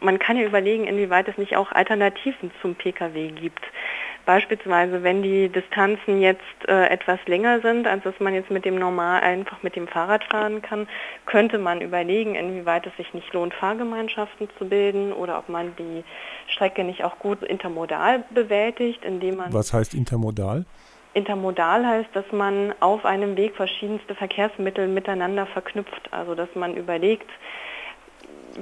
Man 0.00 0.18
kann 0.18 0.38
ja 0.38 0.46
überlegen, 0.46 0.86
inwieweit 0.86 1.28
es 1.28 1.36
nicht 1.36 1.56
auch 1.56 1.70
Alternativen 1.70 2.50
zum 2.62 2.74
Pkw 2.76 3.28
gibt. 3.28 3.60
Beispielsweise, 4.26 5.04
wenn 5.04 5.22
die 5.22 5.48
Distanzen 5.48 6.20
jetzt 6.20 6.42
äh, 6.66 6.88
etwas 6.88 7.20
länger 7.26 7.60
sind, 7.60 7.86
als 7.86 8.02
dass 8.02 8.18
man 8.18 8.34
jetzt 8.34 8.50
mit 8.50 8.64
dem 8.64 8.76
normal 8.76 9.20
einfach 9.20 9.62
mit 9.62 9.76
dem 9.76 9.86
Fahrrad 9.86 10.24
fahren 10.24 10.62
kann, 10.62 10.88
könnte 11.26 11.58
man 11.58 11.80
überlegen, 11.80 12.34
inwieweit 12.34 12.88
es 12.88 12.96
sich 12.96 13.14
nicht 13.14 13.32
lohnt, 13.32 13.54
Fahrgemeinschaften 13.54 14.48
zu 14.58 14.68
bilden 14.68 15.12
oder 15.12 15.38
ob 15.38 15.48
man 15.48 15.76
die 15.76 16.02
Strecke 16.48 16.82
nicht 16.82 17.04
auch 17.04 17.20
gut 17.20 17.40
intermodal 17.44 18.24
bewältigt, 18.30 19.04
indem 19.04 19.36
man. 19.36 19.52
Was 19.52 19.72
heißt 19.72 19.94
intermodal? 19.94 20.64
Intermodal 21.14 21.86
heißt, 21.86 22.10
dass 22.12 22.30
man 22.32 22.74
auf 22.80 23.04
einem 23.04 23.36
Weg 23.36 23.54
verschiedenste 23.54 24.16
Verkehrsmittel 24.16 24.88
miteinander 24.88 25.46
verknüpft. 25.46 26.12
Also 26.12 26.34
dass 26.34 26.52
man 26.56 26.76
überlegt, 26.76 27.30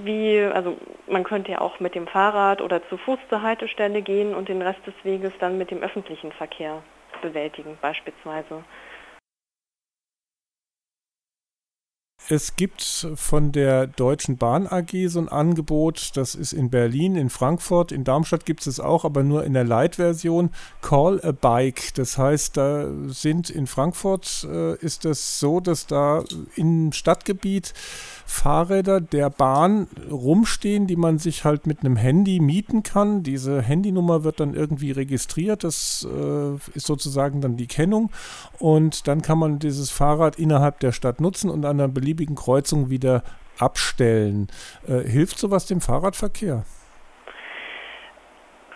wie, 0.03 0.41
also 0.41 0.77
man 1.07 1.25
könnte 1.25 1.53
ja 1.53 1.61
auch 1.61 1.81
mit 1.81 1.95
dem 1.95 2.07
Fahrrad 2.07 2.61
oder 2.61 2.87
zu 2.89 2.97
Fuß 2.97 3.19
zur 3.29 3.43
Haltestelle 3.43 4.03
gehen 4.03 4.35
und 4.35 4.49
den 4.49 4.63
Rest 4.63 4.81
des 4.87 4.95
Weges 5.03 5.33
dann 5.41 5.59
mit 5.59 5.71
dem 5.71 5.83
öffentlichen 5.83 6.33
Verkehr 6.33 6.83
bewältigen 7.23 7.79
beispielsweise. 7.81 8.65
Es 12.31 12.57
gibt 12.57 13.07
von 13.17 13.53
der 13.53 13.87
Deutschen 13.87 14.39
Bahn 14.39 14.67
AG 14.67 15.09
so 15.09 15.19
ein 15.19 15.29
Angebot, 15.29 16.13
das 16.15 16.35
ist 16.35 16.55
in 16.55 16.71
Berlin, 16.71 17.17
in 17.17 17.29
Frankfurt, 17.29 17.93
in 17.93 18.03
Darmstadt 18.03 18.47
gibt 18.47 18.67
es 18.67 18.81
auch, 18.81 19.05
aber 19.05 19.23
nur 19.23 19.45
in 19.45 19.53
der 19.53 19.65
Light-Version, 19.65 20.49
Call 20.81 21.21
a 21.23 21.33
Bike. 21.33 21.93
Das 21.97 22.17
heißt, 22.17 22.57
da 22.57 22.89
sind 23.09 23.51
in 23.51 23.67
Frankfurt 23.67 24.49
äh, 24.51 24.75
ist 24.77 25.05
es 25.05 25.39
so, 25.39 25.61
dass 25.61 25.87
da 25.87 26.25
im 26.57 26.93
Stadtgebiet 26.93 27.75
Fahrräder 28.27 29.01
der 29.01 29.31
Bahn 29.31 29.89
rumstehen, 30.11 30.87
die 30.87 30.97
man 30.97 31.19
sich 31.19 31.45
halt 31.45 31.67
mit 31.67 31.81
einem 31.81 31.97
Handy 31.97 32.41
mieten 32.41 32.83
kann. 32.83 33.23
Diese 33.23 33.61
Handynummer 33.61 34.25
wird 34.25 34.41
dann 34.41 34.55
irgendwie 34.55 34.93
registriert. 34.93 35.65
Das 35.65 36.07
äh, 36.11 36.55
ist 36.75 36.87
sozusagen 36.87 37.41
dann 37.41 37.57
die 37.57 37.67
Kennung. 37.67 38.11
Und 38.59 39.09
dann 39.09 39.23
kann 39.23 39.39
man 39.39 39.59
dieses 39.59 39.91
Fahrrad 39.91 40.37
innerhalb 40.37 40.81
der 40.81 40.93
Stadt 40.93 41.21
nutzen 41.21 41.51
und 41.51 41.65
an 41.65 41.81
einer 41.81 41.89
beliebigen 41.89 42.37
Kreuzung 42.37 42.91
wieder 42.91 43.23
abstellen. 43.59 44.49
Äh, 44.87 45.01
hilft 45.09 45.39
sowas 45.39 45.67
dem 45.67 45.81
Fahrradverkehr? 45.81 46.65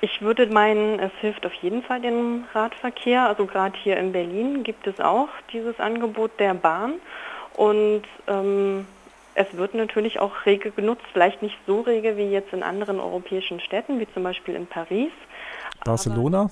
Ich 0.00 0.22
würde 0.22 0.46
meinen, 0.46 1.00
es 1.00 1.10
hilft 1.20 1.44
auf 1.44 1.52
jeden 1.54 1.82
Fall 1.82 2.00
dem 2.00 2.44
Radverkehr. 2.54 3.26
Also 3.26 3.46
gerade 3.46 3.76
hier 3.82 3.96
in 3.96 4.12
Berlin 4.12 4.62
gibt 4.62 4.86
es 4.86 5.00
auch 5.00 5.28
dieses 5.52 5.80
Angebot 5.80 6.38
der 6.38 6.54
Bahn. 6.54 6.94
Und 7.54 8.02
ähm, 8.28 8.86
es 9.38 9.56
wird 9.56 9.74
natürlich 9.74 10.18
auch 10.18 10.46
rege 10.46 10.72
genutzt, 10.72 11.04
vielleicht 11.12 11.42
nicht 11.42 11.56
so 11.64 11.80
rege 11.80 12.16
wie 12.16 12.28
jetzt 12.28 12.52
in 12.52 12.64
anderen 12.64 12.98
europäischen 12.98 13.60
Städten, 13.60 14.00
wie 14.00 14.12
zum 14.12 14.24
Beispiel 14.24 14.56
in 14.56 14.66
Paris. 14.66 15.12
Barcelona? 15.84 16.50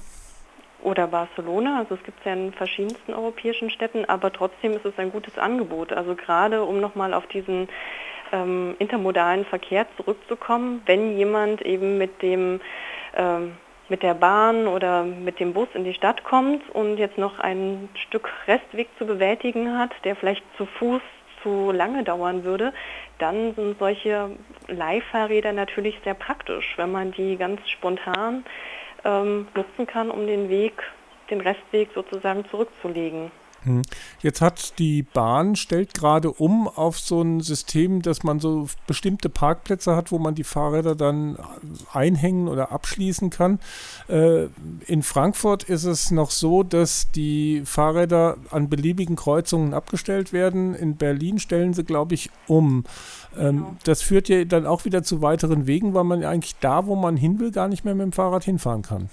Oder 0.82 1.08
Barcelona, 1.08 1.80
also 1.80 1.96
es 1.96 2.02
gibt 2.04 2.20
es 2.20 2.26
ja 2.26 2.34
in 2.34 2.52
verschiedensten 2.52 3.12
europäischen 3.12 3.70
Städten, 3.70 4.04
aber 4.04 4.32
trotzdem 4.32 4.72
ist 4.72 4.84
es 4.84 4.96
ein 4.98 5.10
gutes 5.10 5.36
Angebot. 5.36 5.92
Also 5.92 6.14
gerade 6.14 6.62
um 6.62 6.80
nochmal 6.80 7.12
auf 7.12 7.26
diesen 7.26 7.68
ähm, 8.30 8.76
intermodalen 8.78 9.44
Verkehr 9.46 9.86
zurückzukommen, 9.96 10.82
wenn 10.86 11.16
jemand 11.18 11.62
eben 11.62 11.98
mit 11.98 12.22
dem 12.22 12.60
ähm, 13.16 13.56
mit 13.88 14.02
der 14.02 14.14
Bahn 14.14 14.66
oder 14.66 15.04
mit 15.04 15.38
dem 15.38 15.52
Bus 15.52 15.68
in 15.74 15.84
die 15.84 15.94
Stadt 15.94 16.24
kommt 16.24 16.68
und 16.70 16.98
jetzt 16.98 17.18
noch 17.18 17.38
ein 17.38 17.88
Stück 18.06 18.28
Restweg 18.48 18.88
zu 18.98 19.06
bewältigen 19.06 19.78
hat, 19.78 19.92
der 20.04 20.16
vielleicht 20.16 20.42
zu 20.56 20.66
Fuß 20.66 21.02
zu 21.46 21.70
lange 21.70 22.02
dauern 22.02 22.42
würde, 22.42 22.72
dann 23.18 23.54
sind 23.54 23.78
solche 23.78 24.30
Leihfahrräder 24.66 25.52
natürlich 25.52 25.96
sehr 26.02 26.14
praktisch, 26.14 26.74
wenn 26.76 26.90
man 26.90 27.12
die 27.12 27.36
ganz 27.36 27.60
spontan 27.68 28.44
ähm, 29.04 29.46
nutzen 29.54 29.86
kann, 29.86 30.10
um 30.10 30.26
den 30.26 30.48
Weg, 30.48 30.82
den 31.30 31.40
Restweg 31.40 31.90
sozusagen 31.94 32.44
zurückzulegen. 32.46 33.30
Hm. 33.66 33.82
Jetzt 34.22 34.40
hat 34.40 34.78
die 34.78 35.02
Bahn, 35.02 35.56
stellt 35.56 35.92
gerade 35.92 36.30
um 36.30 36.68
auf 36.68 37.00
so 37.00 37.20
ein 37.20 37.40
System, 37.40 38.00
dass 38.00 38.22
man 38.22 38.38
so 38.38 38.68
bestimmte 38.86 39.28
Parkplätze 39.28 39.96
hat, 39.96 40.12
wo 40.12 40.18
man 40.20 40.36
die 40.36 40.44
Fahrräder 40.44 40.94
dann 40.94 41.36
einhängen 41.92 42.46
oder 42.46 42.70
abschließen 42.70 43.30
kann. 43.30 43.58
Äh, 44.08 44.46
in 44.86 45.02
Frankfurt 45.02 45.64
ist 45.64 45.84
es 45.84 46.12
noch 46.12 46.30
so, 46.30 46.62
dass 46.62 47.10
die 47.10 47.62
Fahrräder 47.64 48.36
an 48.50 48.70
beliebigen 48.70 49.16
Kreuzungen 49.16 49.74
abgestellt 49.74 50.32
werden. 50.32 50.74
In 50.74 50.96
Berlin 50.96 51.40
stellen 51.40 51.74
sie, 51.74 51.84
glaube 51.84 52.14
ich, 52.14 52.30
um. 52.46 52.84
Ähm, 53.36 53.56
genau. 53.56 53.76
Das 53.82 54.00
führt 54.00 54.28
ja 54.28 54.44
dann 54.44 54.64
auch 54.64 54.84
wieder 54.84 55.02
zu 55.02 55.22
weiteren 55.22 55.66
Wegen, 55.66 55.92
weil 55.92 56.04
man 56.04 56.24
eigentlich 56.24 56.54
da, 56.60 56.86
wo 56.86 56.94
man 56.94 57.16
hin 57.16 57.40
will, 57.40 57.50
gar 57.50 57.66
nicht 57.66 57.84
mehr 57.84 57.96
mit 57.96 58.04
dem 58.04 58.12
Fahrrad 58.12 58.44
hinfahren 58.44 58.82
kann. 58.82 59.10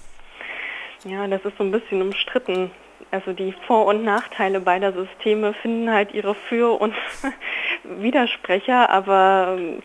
Ja, 1.04 1.26
das 1.26 1.44
ist 1.44 1.58
so 1.58 1.64
ein 1.64 1.72
bisschen 1.72 2.00
umstritten. 2.00 2.70
Also 3.14 3.32
die 3.32 3.52
Vor- 3.68 3.86
und 3.86 4.02
Nachteile 4.02 4.58
beider 4.58 4.92
Systeme 4.92 5.52
finden 5.54 5.92
halt 5.92 6.12
ihre 6.12 6.34
Für- 6.34 6.80
und 6.80 6.94
Widersprecher, 7.84 8.90
aber 8.90 9.54
ähm, 9.56 9.84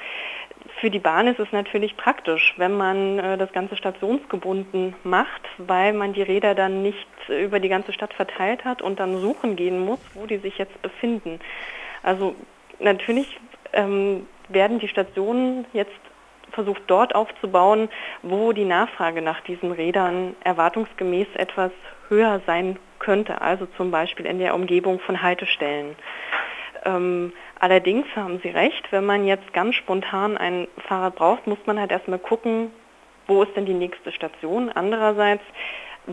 für 0.80 0.90
die 0.90 0.98
Bahn 0.98 1.28
ist 1.28 1.40
es 1.40 1.52
natürlich 1.52 1.96
praktisch, 1.96 2.56
wenn 2.58 2.76
man 2.76 3.20
äh, 3.20 3.38
das 3.38 3.54
Ganze 3.54 3.78
stationsgebunden 3.78 4.96
macht, 5.04 5.44
weil 5.60 5.94
man 5.94 6.14
die 6.14 6.24
Räder 6.24 6.56
dann 6.56 6.82
nicht 6.82 7.08
über 7.28 7.60
die 7.60 7.70
ganze 7.70 7.94
Stadt 7.94 8.16
verteilt 8.16 8.66
hat 8.66 8.82
und 8.82 9.00
dann 9.00 9.20
suchen 9.20 9.56
gehen 9.56 9.80
muss, 9.80 10.00
wo 10.16 10.26
die 10.26 10.38
sich 10.38 10.58
jetzt 10.58 10.82
befinden. 10.82 11.40
Also 12.02 12.34
natürlich 12.80 13.40
ähm, 13.74 14.26
werden 14.48 14.80
die 14.80 14.88
Stationen 14.88 15.66
jetzt 15.72 16.02
versucht 16.50 16.82
dort 16.88 17.14
aufzubauen, 17.14 17.90
wo 18.24 18.54
die 18.54 18.66
Nachfrage 18.66 19.22
nach 19.22 19.42
diesen 19.42 19.72
Rädern 19.72 20.36
erwartungsgemäß 20.44 21.28
etwas 21.36 21.72
höher 22.08 22.42
sein 22.48 22.80
könnte, 23.00 23.42
also 23.42 23.66
zum 23.78 23.92
Beispiel 23.92 24.26
in 24.26 24.40
der 24.40 24.56
Umgebung 24.56 25.00
von 25.00 25.22
Haltestellen. 25.22 25.96
Ähm, 26.86 27.34
allerdings 27.60 28.06
haben 28.16 28.40
Sie 28.42 28.50
recht, 28.50 28.92
wenn 28.92 29.06
man 29.06 29.26
jetzt 29.26 29.54
ganz 29.54 29.76
spontan 29.76 30.38
ein 30.38 30.68
Fahrrad 30.88 31.16
braucht, 31.16 31.48
muss 31.48 31.60
man 31.66 31.80
halt 31.80 31.92
erstmal 31.92 32.20
gucken, 32.20 32.72
wo 33.28 33.44
ist 33.44 33.56
denn 33.56 33.66
die 33.66 33.74
nächste 33.74 34.12
Station? 34.12 34.70
Andererseits 34.70 35.44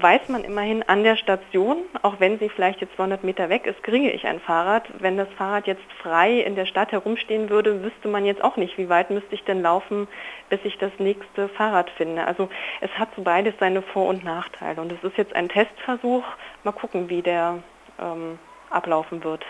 weiß 0.00 0.28
man 0.28 0.44
immerhin 0.44 0.82
an 0.82 1.02
der 1.02 1.16
Station, 1.16 1.78
auch 2.02 2.20
wenn 2.20 2.38
sie 2.38 2.48
vielleicht 2.48 2.80
jetzt 2.80 2.94
200 2.96 3.24
Meter 3.24 3.48
weg 3.48 3.66
ist, 3.66 3.82
kriege 3.82 4.10
ich 4.10 4.26
ein 4.26 4.40
Fahrrad. 4.40 4.84
Wenn 5.00 5.16
das 5.16 5.28
Fahrrad 5.36 5.66
jetzt 5.66 5.90
frei 6.02 6.40
in 6.40 6.54
der 6.54 6.66
Stadt 6.66 6.92
herumstehen 6.92 7.48
würde, 7.48 7.82
wüsste 7.82 8.08
man 8.08 8.24
jetzt 8.24 8.44
auch 8.44 8.56
nicht, 8.56 8.76
wie 8.78 8.88
weit 8.88 9.10
müsste 9.10 9.34
ich 9.34 9.44
denn 9.44 9.62
laufen, 9.62 10.06
bis 10.50 10.60
ich 10.64 10.76
das 10.78 10.92
nächste 10.98 11.48
Fahrrad 11.48 11.90
finde. 11.90 12.26
Also 12.26 12.48
es 12.80 12.90
hat 12.98 13.08
so 13.16 13.22
beides 13.22 13.54
seine 13.58 13.82
Vor- 13.82 14.08
und 14.08 14.24
Nachteile. 14.24 14.80
Und 14.80 14.92
es 14.92 15.02
ist 15.02 15.16
jetzt 15.16 15.34
ein 15.34 15.48
Testversuch. 15.48 16.24
Mal 16.62 16.72
gucken, 16.72 17.08
wie 17.08 17.22
der 17.22 17.62
ähm, 17.98 18.38
ablaufen 18.70 19.24
wird. 19.24 19.44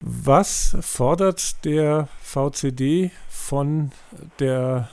Was 0.00 0.76
fordert 0.80 1.64
der 1.64 2.08
VCD 2.20 3.12
von 3.28 3.92
der 4.40 4.88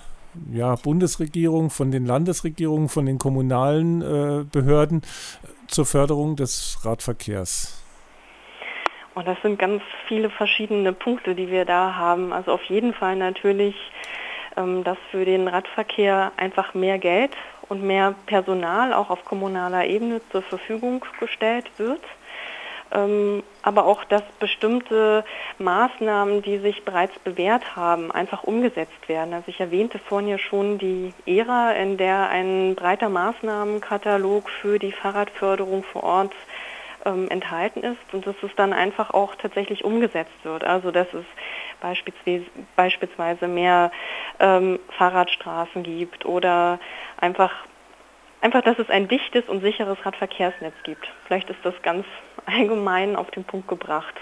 ja, 0.51 0.75
Bundesregierung, 0.75 1.69
von 1.69 1.91
den 1.91 2.05
Landesregierungen, 2.05 2.89
von 2.89 3.05
den 3.05 3.17
kommunalen 3.17 4.01
äh, 4.01 4.43
Behörden 4.43 5.01
zur 5.67 5.86
Förderung 5.86 6.36
des 6.36 6.79
Radverkehrs? 6.83 7.83
Und 9.15 9.27
das 9.27 9.38
sind 9.41 9.59
ganz 9.59 9.81
viele 10.07 10.29
verschiedene 10.29 10.93
Punkte, 10.93 11.36
die 11.36 11.50
wir 11.50 11.65
da 11.65 11.95
haben. 11.95 12.31
Also 12.31 12.51
auf 12.51 12.63
jeden 12.65 12.93
Fall 12.93 13.15
natürlich, 13.15 13.75
ähm, 14.55 14.83
dass 14.83 14.98
für 15.12 15.25
den 15.25 15.48
Radverkehr 15.48 16.31
einfach 16.38 16.74
mehr 16.74 17.00
Geld 17.00 17.31
und 17.67 17.83
mehr 17.83 18.15
Personal 18.25 18.93
auch 18.93 19.09
auf 19.09 19.25
kommunaler 19.25 19.86
Ebene 19.86 20.21
zur 20.31 20.41
Verfügung 20.41 21.03
gestellt 21.19 21.65
wird 21.77 22.01
aber 22.91 23.86
auch, 23.86 24.03
dass 24.05 24.24
bestimmte 24.39 25.24
Maßnahmen, 25.60 26.41
die 26.41 26.58
sich 26.58 26.86
bereits 26.86 27.17
bewährt 27.19 27.75
haben, 27.75 28.12
einfach 28.12 28.43
umgesetzt 28.43 29.08
werden. 29.08 29.34
Also 29.34 29.50
ich 29.50 29.60
erwähnte 29.60 30.00
vorhin 30.00 30.29
ja 30.29 30.38
schon 30.39 30.79
die 30.79 31.13
Ära, 31.27 31.74
in 31.74 31.98
der 31.98 32.29
ein 32.29 32.75
breiter 32.75 33.10
Maßnahmenkatalog 33.10 34.50
für 34.50 34.79
die 34.79 34.91
Fahrradförderung 34.91 35.84
vor 35.84 36.03
Ort 36.03 36.34
ähm, 37.05 37.29
enthalten 37.29 37.81
ist 37.81 38.13
und 38.13 38.25
dass 38.25 38.36
es 38.41 38.51
dann 38.55 38.74
einfach 38.74 39.12
auch 39.12 39.36
tatsächlich 39.36 39.84
umgesetzt 39.84 40.43
wird. 40.43 40.63
Also 40.63 40.91
dass 40.91 41.08
es 41.13 41.25
beispielsweise, 41.81 42.46
beispielsweise 42.75 43.48
mehr 43.48 43.91
ähm, 44.39 44.79
Fahrradstraßen 44.98 45.84
gibt 45.84 46.25
oder 46.25 46.79
einfach 47.17 47.53
einfach, 48.41 48.63
dass 48.63 48.79
es 48.79 48.89
ein 48.89 49.08
dichtes 49.08 49.48
und 49.48 49.62
sicheres 49.62 49.98
Radverkehrsnetz 50.05 50.75
gibt. 50.84 51.08
Vielleicht 51.25 51.50
ist 51.50 51.60
das 51.63 51.74
ganz 51.84 52.05
allgemein 52.46 53.15
auf 53.15 53.29
den 53.31 53.43
Punkt 53.43 53.67
gebracht. 53.67 54.15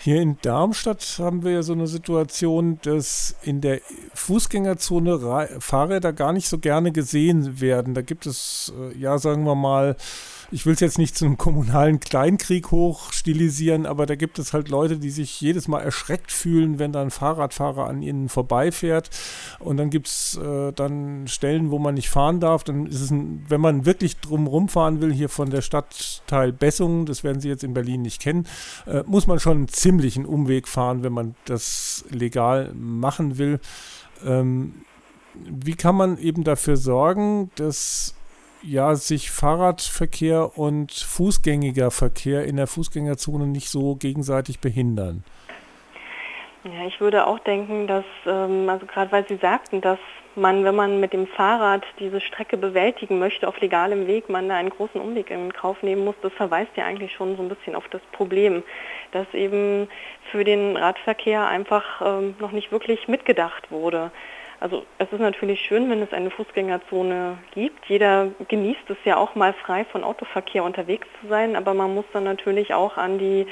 Hier 0.00 0.22
in 0.22 0.38
Darmstadt 0.42 1.18
haben 1.18 1.42
wir 1.42 1.52
ja 1.52 1.62
so 1.62 1.72
eine 1.72 1.88
Situation, 1.88 2.78
dass 2.82 3.36
in 3.42 3.60
der 3.60 3.80
Fußgängerzone 4.14 5.58
Fahrräder 5.58 6.12
gar 6.12 6.32
nicht 6.32 6.48
so 6.48 6.58
gerne 6.58 6.92
gesehen 6.92 7.60
werden. 7.60 7.94
Da 7.94 8.02
gibt 8.02 8.24
es, 8.24 8.72
äh, 8.78 8.96
ja, 8.96 9.18
sagen 9.18 9.42
wir 9.44 9.56
mal, 9.56 9.96
ich 10.50 10.64
will 10.64 10.72
es 10.72 10.80
jetzt 10.80 10.98
nicht 10.98 11.16
zu 11.16 11.26
einem 11.26 11.36
kommunalen 11.36 12.00
Kleinkrieg 12.00 12.70
hochstilisieren, 12.70 13.84
aber 13.84 14.06
da 14.06 14.14
gibt 14.14 14.38
es 14.38 14.54
halt 14.54 14.68
Leute, 14.70 14.98
die 14.98 15.10
sich 15.10 15.40
jedes 15.40 15.68
Mal 15.68 15.80
erschreckt 15.80 16.32
fühlen, 16.32 16.78
wenn 16.78 16.92
da 16.92 17.02
ein 17.02 17.10
Fahrradfahrer 17.10 17.86
an 17.86 18.00
ihnen 18.00 18.28
vorbeifährt. 18.28 19.10
Und 19.58 19.76
dann 19.76 19.90
gibt 19.90 20.06
es 20.06 20.36
äh, 20.42 20.72
dann 20.72 21.28
Stellen, 21.28 21.70
wo 21.70 21.78
man 21.78 21.94
nicht 21.94 22.08
fahren 22.08 22.40
darf. 22.40 22.64
Dann 22.64 22.86
ist 22.86 23.00
es, 23.00 23.10
ein, 23.10 23.44
wenn 23.48 23.60
man 23.60 23.84
wirklich 23.84 24.16
drumherum 24.18 24.68
fahren 24.68 25.00
will, 25.02 25.12
hier 25.12 25.28
von 25.28 25.50
der 25.50 25.60
Stadtteil 25.60 26.52
Bessungen, 26.52 27.04
das 27.04 27.24
werden 27.24 27.40
Sie 27.40 27.48
jetzt 27.48 27.64
in 27.64 27.74
Berlin 27.74 28.02
nicht 28.02 28.22
kennen, 28.22 28.46
äh, 28.86 29.02
muss 29.06 29.26
man 29.26 29.40
schon 29.40 29.58
einen 29.58 29.68
ziemlichen 29.68 30.24
Umweg 30.24 30.66
fahren, 30.66 31.02
wenn 31.02 31.12
man 31.12 31.34
das 31.44 32.04
legal 32.08 32.72
machen 32.74 33.36
will. 33.36 33.60
Ähm, 34.24 34.74
wie 35.34 35.74
kann 35.74 35.94
man 35.94 36.18
eben 36.18 36.42
dafür 36.42 36.76
sorgen, 36.76 37.50
dass 37.56 38.14
ja, 38.62 38.94
sich 38.94 39.30
Fahrradverkehr 39.30 40.58
und 40.58 40.92
fußgängiger 40.92 41.90
Verkehr 41.90 42.44
in 42.44 42.56
der 42.56 42.66
Fußgängerzone 42.66 43.46
nicht 43.46 43.68
so 43.68 43.96
gegenseitig 43.96 44.60
behindern. 44.60 45.24
Ja, 46.64 46.86
ich 46.86 47.00
würde 47.00 47.26
auch 47.26 47.38
denken, 47.38 47.86
dass, 47.86 48.04
ähm, 48.26 48.68
also 48.68 48.84
gerade 48.86 49.12
weil 49.12 49.26
Sie 49.28 49.36
sagten, 49.36 49.80
dass 49.80 49.98
man, 50.34 50.64
wenn 50.64 50.74
man 50.74 51.00
mit 51.00 51.12
dem 51.12 51.26
Fahrrad 51.26 51.84
diese 51.98 52.20
Strecke 52.20 52.56
bewältigen 52.56 53.18
möchte 53.18 53.46
auf 53.46 53.60
legalem 53.60 54.06
Weg, 54.06 54.28
man 54.28 54.48
da 54.48 54.56
einen 54.56 54.70
großen 54.70 55.00
Umweg 55.00 55.30
in 55.30 55.52
Kauf 55.52 55.82
nehmen 55.82 56.04
muss, 56.04 56.14
das 56.22 56.32
verweist 56.32 56.76
ja 56.76 56.84
eigentlich 56.84 57.12
schon 57.12 57.36
so 57.36 57.42
ein 57.42 57.48
bisschen 57.48 57.74
auf 57.74 57.88
das 57.88 58.02
Problem, 58.12 58.62
dass 59.12 59.26
eben 59.34 59.88
für 60.30 60.44
den 60.44 60.76
Radverkehr 60.76 61.46
einfach 61.46 62.00
ähm, 62.04 62.34
noch 62.38 62.52
nicht 62.52 62.72
wirklich 62.72 63.08
mitgedacht 63.08 63.70
wurde. 63.70 64.10
Also 64.60 64.84
es 64.98 65.12
ist 65.12 65.20
natürlich 65.20 65.60
schön, 65.60 65.88
wenn 65.88 66.02
es 66.02 66.12
eine 66.12 66.30
Fußgängerzone 66.30 67.38
gibt. 67.52 67.86
Jeder 67.86 68.30
genießt 68.48 68.90
es 68.90 68.96
ja 69.04 69.16
auch 69.16 69.34
mal 69.36 69.52
frei 69.52 69.84
von 69.84 70.02
Autoverkehr 70.02 70.64
unterwegs 70.64 71.06
zu 71.20 71.28
sein, 71.28 71.54
aber 71.54 71.74
man 71.74 71.94
muss 71.94 72.06
dann 72.12 72.24
natürlich 72.24 72.74
auch 72.74 72.96
an 72.96 73.18
die 73.18 73.46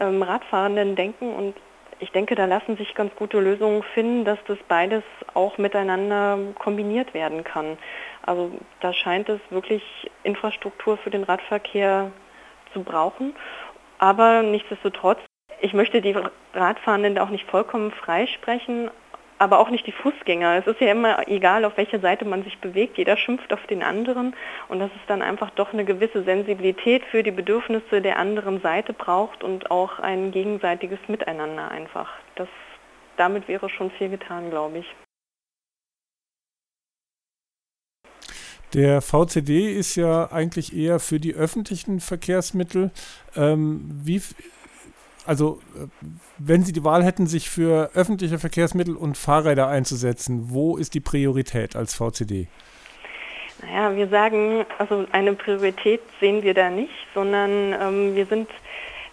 ähm, 0.00 0.22
Radfahrenden 0.22 0.96
denken 0.96 1.32
und 1.32 1.54
ich 2.00 2.10
denke, 2.12 2.34
da 2.34 2.46
lassen 2.46 2.78
sich 2.78 2.94
ganz 2.94 3.14
gute 3.14 3.38
Lösungen 3.38 3.82
finden, 3.94 4.24
dass 4.24 4.38
das 4.46 4.58
beides 4.68 5.04
auch 5.34 5.58
miteinander 5.58 6.38
kombiniert 6.58 7.12
werden 7.12 7.44
kann. 7.44 7.76
Also 8.24 8.50
da 8.80 8.94
scheint 8.94 9.28
es 9.28 9.40
wirklich 9.50 9.82
Infrastruktur 10.22 10.96
für 10.96 11.10
den 11.10 11.24
Radverkehr 11.24 12.10
zu 12.72 12.82
brauchen. 12.82 13.34
Aber 13.98 14.42
nichtsdestotrotz, 14.42 15.18
ich 15.60 15.74
möchte 15.74 16.00
die 16.00 16.16
Radfahrenden 16.54 17.18
auch 17.18 17.28
nicht 17.28 17.48
vollkommen 17.50 17.90
freisprechen, 17.90 18.90
aber 19.40 19.58
auch 19.58 19.70
nicht 19.70 19.86
die 19.86 19.92
Fußgänger. 19.92 20.58
Es 20.58 20.66
ist 20.66 20.82
ja 20.82 20.92
immer 20.92 21.26
egal, 21.26 21.64
auf 21.64 21.78
welcher 21.78 21.98
Seite 21.98 22.26
man 22.26 22.44
sich 22.44 22.58
bewegt. 22.58 22.98
Jeder 22.98 23.16
schimpft 23.16 23.54
auf 23.54 23.66
den 23.68 23.82
anderen 23.82 24.36
und 24.68 24.80
dass 24.80 24.90
es 24.90 25.06
dann 25.08 25.22
einfach 25.22 25.48
doch 25.52 25.72
eine 25.72 25.86
gewisse 25.86 26.22
Sensibilität 26.24 27.02
für 27.06 27.22
die 27.22 27.30
Bedürfnisse 27.30 28.02
der 28.02 28.18
anderen 28.18 28.60
Seite 28.60 28.92
braucht 28.92 29.42
und 29.42 29.70
auch 29.70 29.98
ein 29.98 30.30
gegenseitiges 30.30 30.98
Miteinander 31.08 31.70
einfach. 31.70 32.10
Das, 32.34 32.48
damit 33.16 33.48
wäre 33.48 33.70
schon 33.70 33.90
viel 33.92 34.10
getan, 34.10 34.50
glaube 34.50 34.78
ich. 34.80 34.94
Der 38.74 39.00
VCD 39.00 39.72
ist 39.72 39.96
ja 39.96 40.30
eigentlich 40.30 40.76
eher 40.76 41.00
für 41.00 41.18
die 41.18 41.34
öffentlichen 41.34 42.00
Verkehrsmittel. 42.00 42.90
Ähm, 43.34 43.88
wie, 44.04 44.20
also 45.30 45.60
äh, 45.76 45.86
wenn 46.38 46.64
Sie 46.64 46.72
die 46.72 46.82
Wahl 46.82 47.04
hätten, 47.04 47.28
sich 47.28 47.48
für 47.48 47.90
öffentliche 47.94 48.40
Verkehrsmittel 48.40 48.96
und 48.96 49.16
Fahrräder 49.16 49.68
einzusetzen, 49.68 50.46
wo 50.48 50.76
ist 50.76 50.94
die 50.94 51.00
Priorität 51.00 51.76
als 51.76 51.94
VCD? 51.94 52.48
Naja, 53.62 53.94
wir 53.94 54.08
sagen, 54.08 54.66
also 54.78 55.06
eine 55.12 55.34
Priorität 55.34 56.00
sehen 56.18 56.42
wir 56.42 56.52
da 56.52 56.68
nicht, 56.68 56.90
sondern 57.14 57.72
ähm, 57.80 58.16
wir 58.16 58.26
sind 58.26 58.50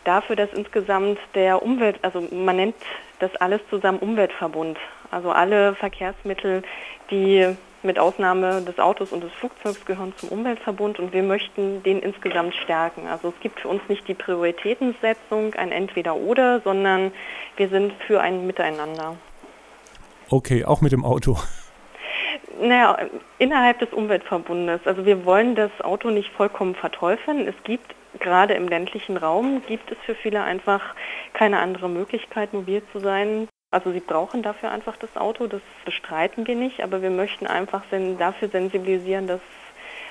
dafür, 0.06 0.36
dass 0.36 0.52
insgesamt 0.54 1.20
der 1.36 1.62
Umwelt, 1.62 2.00
also 2.02 2.28
man 2.32 2.56
nennt 2.56 2.76
das 3.20 3.36
alles 3.36 3.62
zusammen 3.70 4.00
Umweltverbund. 4.00 4.80
Also 5.12 5.30
alle 5.30 5.76
Verkehrsmittel, 5.76 6.64
die 7.12 7.46
mit 7.88 7.98
Ausnahme 7.98 8.62
des 8.62 8.78
Autos 8.78 9.12
und 9.12 9.24
des 9.24 9.32
Flugzeugs 9.34 9.86
gehören 9.86 10.14
zum 10.18 10.30
Umweltverbund 10.30 11.00
und 11.00 11.14
wir 11.14 11.24
möchten 11.24 11.82
den 11.82 12.00
insgesamt 12.00 12.54
stärken. 12.54 13.08
Also 13.08 13.30
es 13.30 13.40
gibt 13.42 13.62
für 13.62 13.70
uns 13.70 13.82
nicht 13.88 14.08
die 14.08 14.14
Prioritätensetzung, 14.14 15.56
ein 15.56 15.72
Entweder-Oder, 15.72 16.62
sondern 16.62 17.12
wir 17.56 17.70
sind 17.70 17.94
für 18.06 18.22
ein 18.22 18.46
Miteinander. 18.46 19.16
Okay, 20.30 20.66
auch 20.66 20.82
mit 20.82 20.92
dem 20.92 21.04
Auto. 21.04 21.38
Naja, 22.60 22.98
innerhalb 23.40 23.80
des 23.80 23.94
Umweltverbundes. 23.94 24.82
Also 24.86 25.06
wir 25.06 25.26
wollen 25.26 25.56
das 25.56 25.72
Auto 25.82 26.10
nicht 26.10 26.32
vollkommen 26.34 26.76
verteufeln. 26.76 27.48
Es 27.48 27.56
gibt 27.64 27.96
gerade 28.20 28.54
im 28.54 28.68
ländlichen 28.68 29.18
Raum, 29.18 29.62
gibt 29.68 29.92
es 29.92 29.98
für 30.06 30.16
viele 30.16 30.44
einfach 30.44 30.96
keine 31.34 31.60
andere 31.60 31.90
Möglichkeit, 31.90 32.54
mobil 32.54 32.82
zu 32.92 33.00
sein. 33.00 33.48
Also 33.70 33.92
sie 33.92 34.00
brauchen 34.00 34.44
dafür 34.44 34.72
einfach 34.72 34.96
das 34.96 35.18
Auto, 35.18 35.48
das 35.48 35.62
bestreiten 35.84 36.48
wir 36.48 36.56
nicht, 36.56 36.82
aber 36.82 37.02
wir 37.02 37.10
möchten 37.10 37.48
einfach 37.48 37.84
dafür 38.18 38.48
sensibilisieren, 38.48 39.28
das 39.28 39.42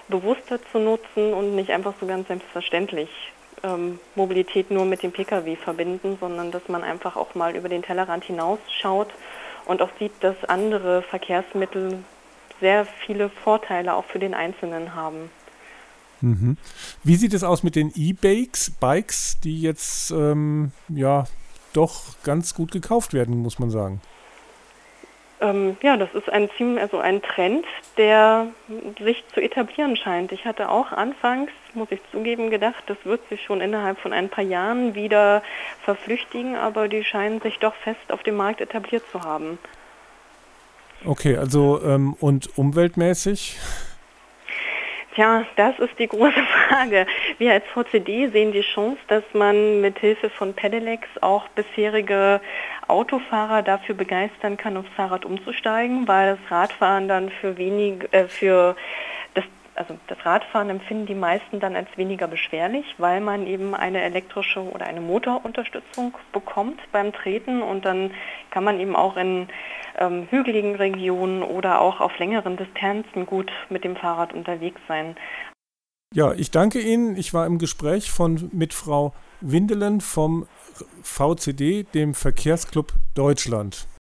bewusster 0.09 0.61
zu 0.73 0.79
nutzen 0.79 1.33
und 1.33 1.55
nicht 1.57 1.71
einfach 1.71 1.95
so 1.99 2.07
ganz 2.07 2.29
selbstverständlich 2.29 3.09
ähm, 3.63 3.99
Mobilität 4.15 4.71
nur 4.71 4.85
mit 4.85 5.03
dem 5.03 5.11
Pkw 5.11 5.57
verbinden, 5.57 6.19
sondern 6.21 6.51
dass 6.51 6.69
man 6.69 6.85
einfach 6.85 7.17
auch 7.17 7.35
mal 7.35 7.57
über 7.57 7.71
den 7.71 7.83
Tellerrand 7.83 8.25
hinausschaut 8.25 9.09
und 9.65 9.81
auch 9.81 9.91
sieht, 9.99 10.13
dass 10.21 10.37
andere 10.45 11.01
Verkehrsmittel 11.03 12.05
sehr 12.61 12.87
viele 13.07 13.31
Vorteile 13.31 13.95
auch 13.95 14.05
für 14.05 14.19
den 14.19 14.35
Einzelnen 14.35 14.95
haben. 14.95 15.31
Mhm. 16.21 16.57
Wie 17.05 17.17
sieht 17.17 17.35
es 17.35 17.43
aus 17.43 17.63
mit 17.63 17.75
den 17.75 17.91
E-Bikes, 17.95 18.71
Bikes, 18.81 19.39
die 19.43 19.61
jetzt 19.61 20.11
ähm, 20.11 20.73
ja 20.89 21.25
doch 21.77 22.03
ganz 22.25 22.55
gut 22.55 22.73
gekauft 22.73 23.13
werden, 23.15 23.43
muss 23.43 23.59
man 23.59 23.71
sagen. 23.71 24.01
Ähm, 25.41 25.77
ja, 25.83 25.99
das 25.99 26.09
ist 26.15 26.31
ein 26.31 26.49
ziemlich, 26.57 26.81
also 26.81 26.99
ein 26.99 27.21
Trend, 27.21 27.67
der 27.99 28.47
sich 28.99 29.23
zu 29.35 29.41
etablieren 29.41 29.97
scheint. 29.97 30.33
Ich 30.33 30.47
hatte 30.47 30.71
auch 30.71 30.93
anfangs, 30.93 31.51
muss 31.75 31.89
ich 31.91 32.01
zugeben, 32.11 32.49
gedacht, 32.49 32.83
das 32.87 32.97
wird 33.05 33.21
sich 33.29 33.43
schon 33.43 33.61
innerhalb 33.61 33.99
von 33.99 34.15
ein 34.15 34.31
paar 34.31 34.45
Jahren 34.45 34.95
wieder 34.95 35.43
verflüchtigen, 35.85 36.57
aber 36.57 36.89
die 36.89 37.05
scheinen 37.05 37.43
sich 37.43 37.59
doch 37.59 37.75
fest 37.75 38.01
auf 38.11 38.23
dem 38.23 38.37
Markt 38.37 38.63
etabliert 38.63 39.05
zu 39.13 39.23
haben. 39.23 39.59
Okay, 41.05 41.37
also 41.37 41.83
ähm, 41.85 42.15
und 42.19 42.57
umweltmäßig? 42.57 43.59
Tja, 45.17 45.47
das 45.57 45.79
ist 45.79 45.99
die 45.99 46.09
große 46.09 46.43
Frage. 46.69 47.07
Wir 47.39 47.55
als 47.55 47.65
VCD 47.73 48.29
sehen 48.29 48.53
die 48.53 48.61
Chance, 48.61 48.99
dass 49.09 49.25
man 49.33 49.81
mit 49.81 49.99
Hilfe 49.99 50.29
von 50.29 50.53
Pedelecs 50.53 51.09
auch 51.23 51.49
bisherige 51.49 52.43
Autofahrer 52.87 53.63
dafür 53.63 53.95
begeistern 53.95 54.59
kann, 54.59 54.77
aufs 54.77 54.91
Fahrrad 54.95 55.25
umzusteigen, 55.25 56.07
weil 56.07 56.37
das 56.37 56.51
Radfahren 56.51 57.09
dann 57.09 57.31
für 57.31 57.57
wenig, 57.57 58.07
äh, 58.13 58.29
für 58.29 58.77
also 59.77 59.99
das 60.09 60.19
Radfahren 60.25 60.71
empfinden 60.71 61.07
die 61.07 61.15
meisten 61.15 61.61
dann 61.61 61.77
als 61.77 61.89
weniger 61.97 62.27
beschwerlich, 62.27 62.85
weil 62.99 63.21
man 63.21 63.47
eben 63.47 63.75
eine 63.75 64.03
elektrische 64.03 64.61
oder 64.61 64.87
eine 64.87 65.01
Motorunterstützung 65.01 66.15
bekommt 66.33 66.81
beim 66.93 67.13
Treten 67.13 67.63
und 67.63 67.85
dann 67.85 68.13
kann 68.51 68.65
man 68.65 68.81
eben 68.81 68.97
auch 68.97 69.17
in 69.17 69.49
ähm, 69.99 70.27
hügeligen 70.31 70.77
Regionen 70.77 71.43
oder 71.43 71.81
auch 71.81 72.01
auf 72.01 72.19
längeren 72.19 72.57
Distanzen 72.57 73.27
gut 73.27 73.51
mit 73.69 73.85
dem 73.85 73.97
Fahrrad 73.97 74.33
unterwegs 74.33 74.81
sein. 74.89 75.17
Ja, 76.15 76.33
ich 76.33 76.51
danke 76.51 76.81
Ihnen. 76.81 77.17
Ich 77.17 77.35
war 77.35 77.47
im 77.47 77.59
Gespräch 77.59 78.11
von, 78.11 78.49
mit 78.53 78.73
Frau 78.73 79.13
Windelen 79.41 80.01
vom 80.01 80.47
VCD, 81.03 81.83
dem 81.83 82.15
Verkehrsclub 82.15 82.93
Deutschland. 83.15 83.87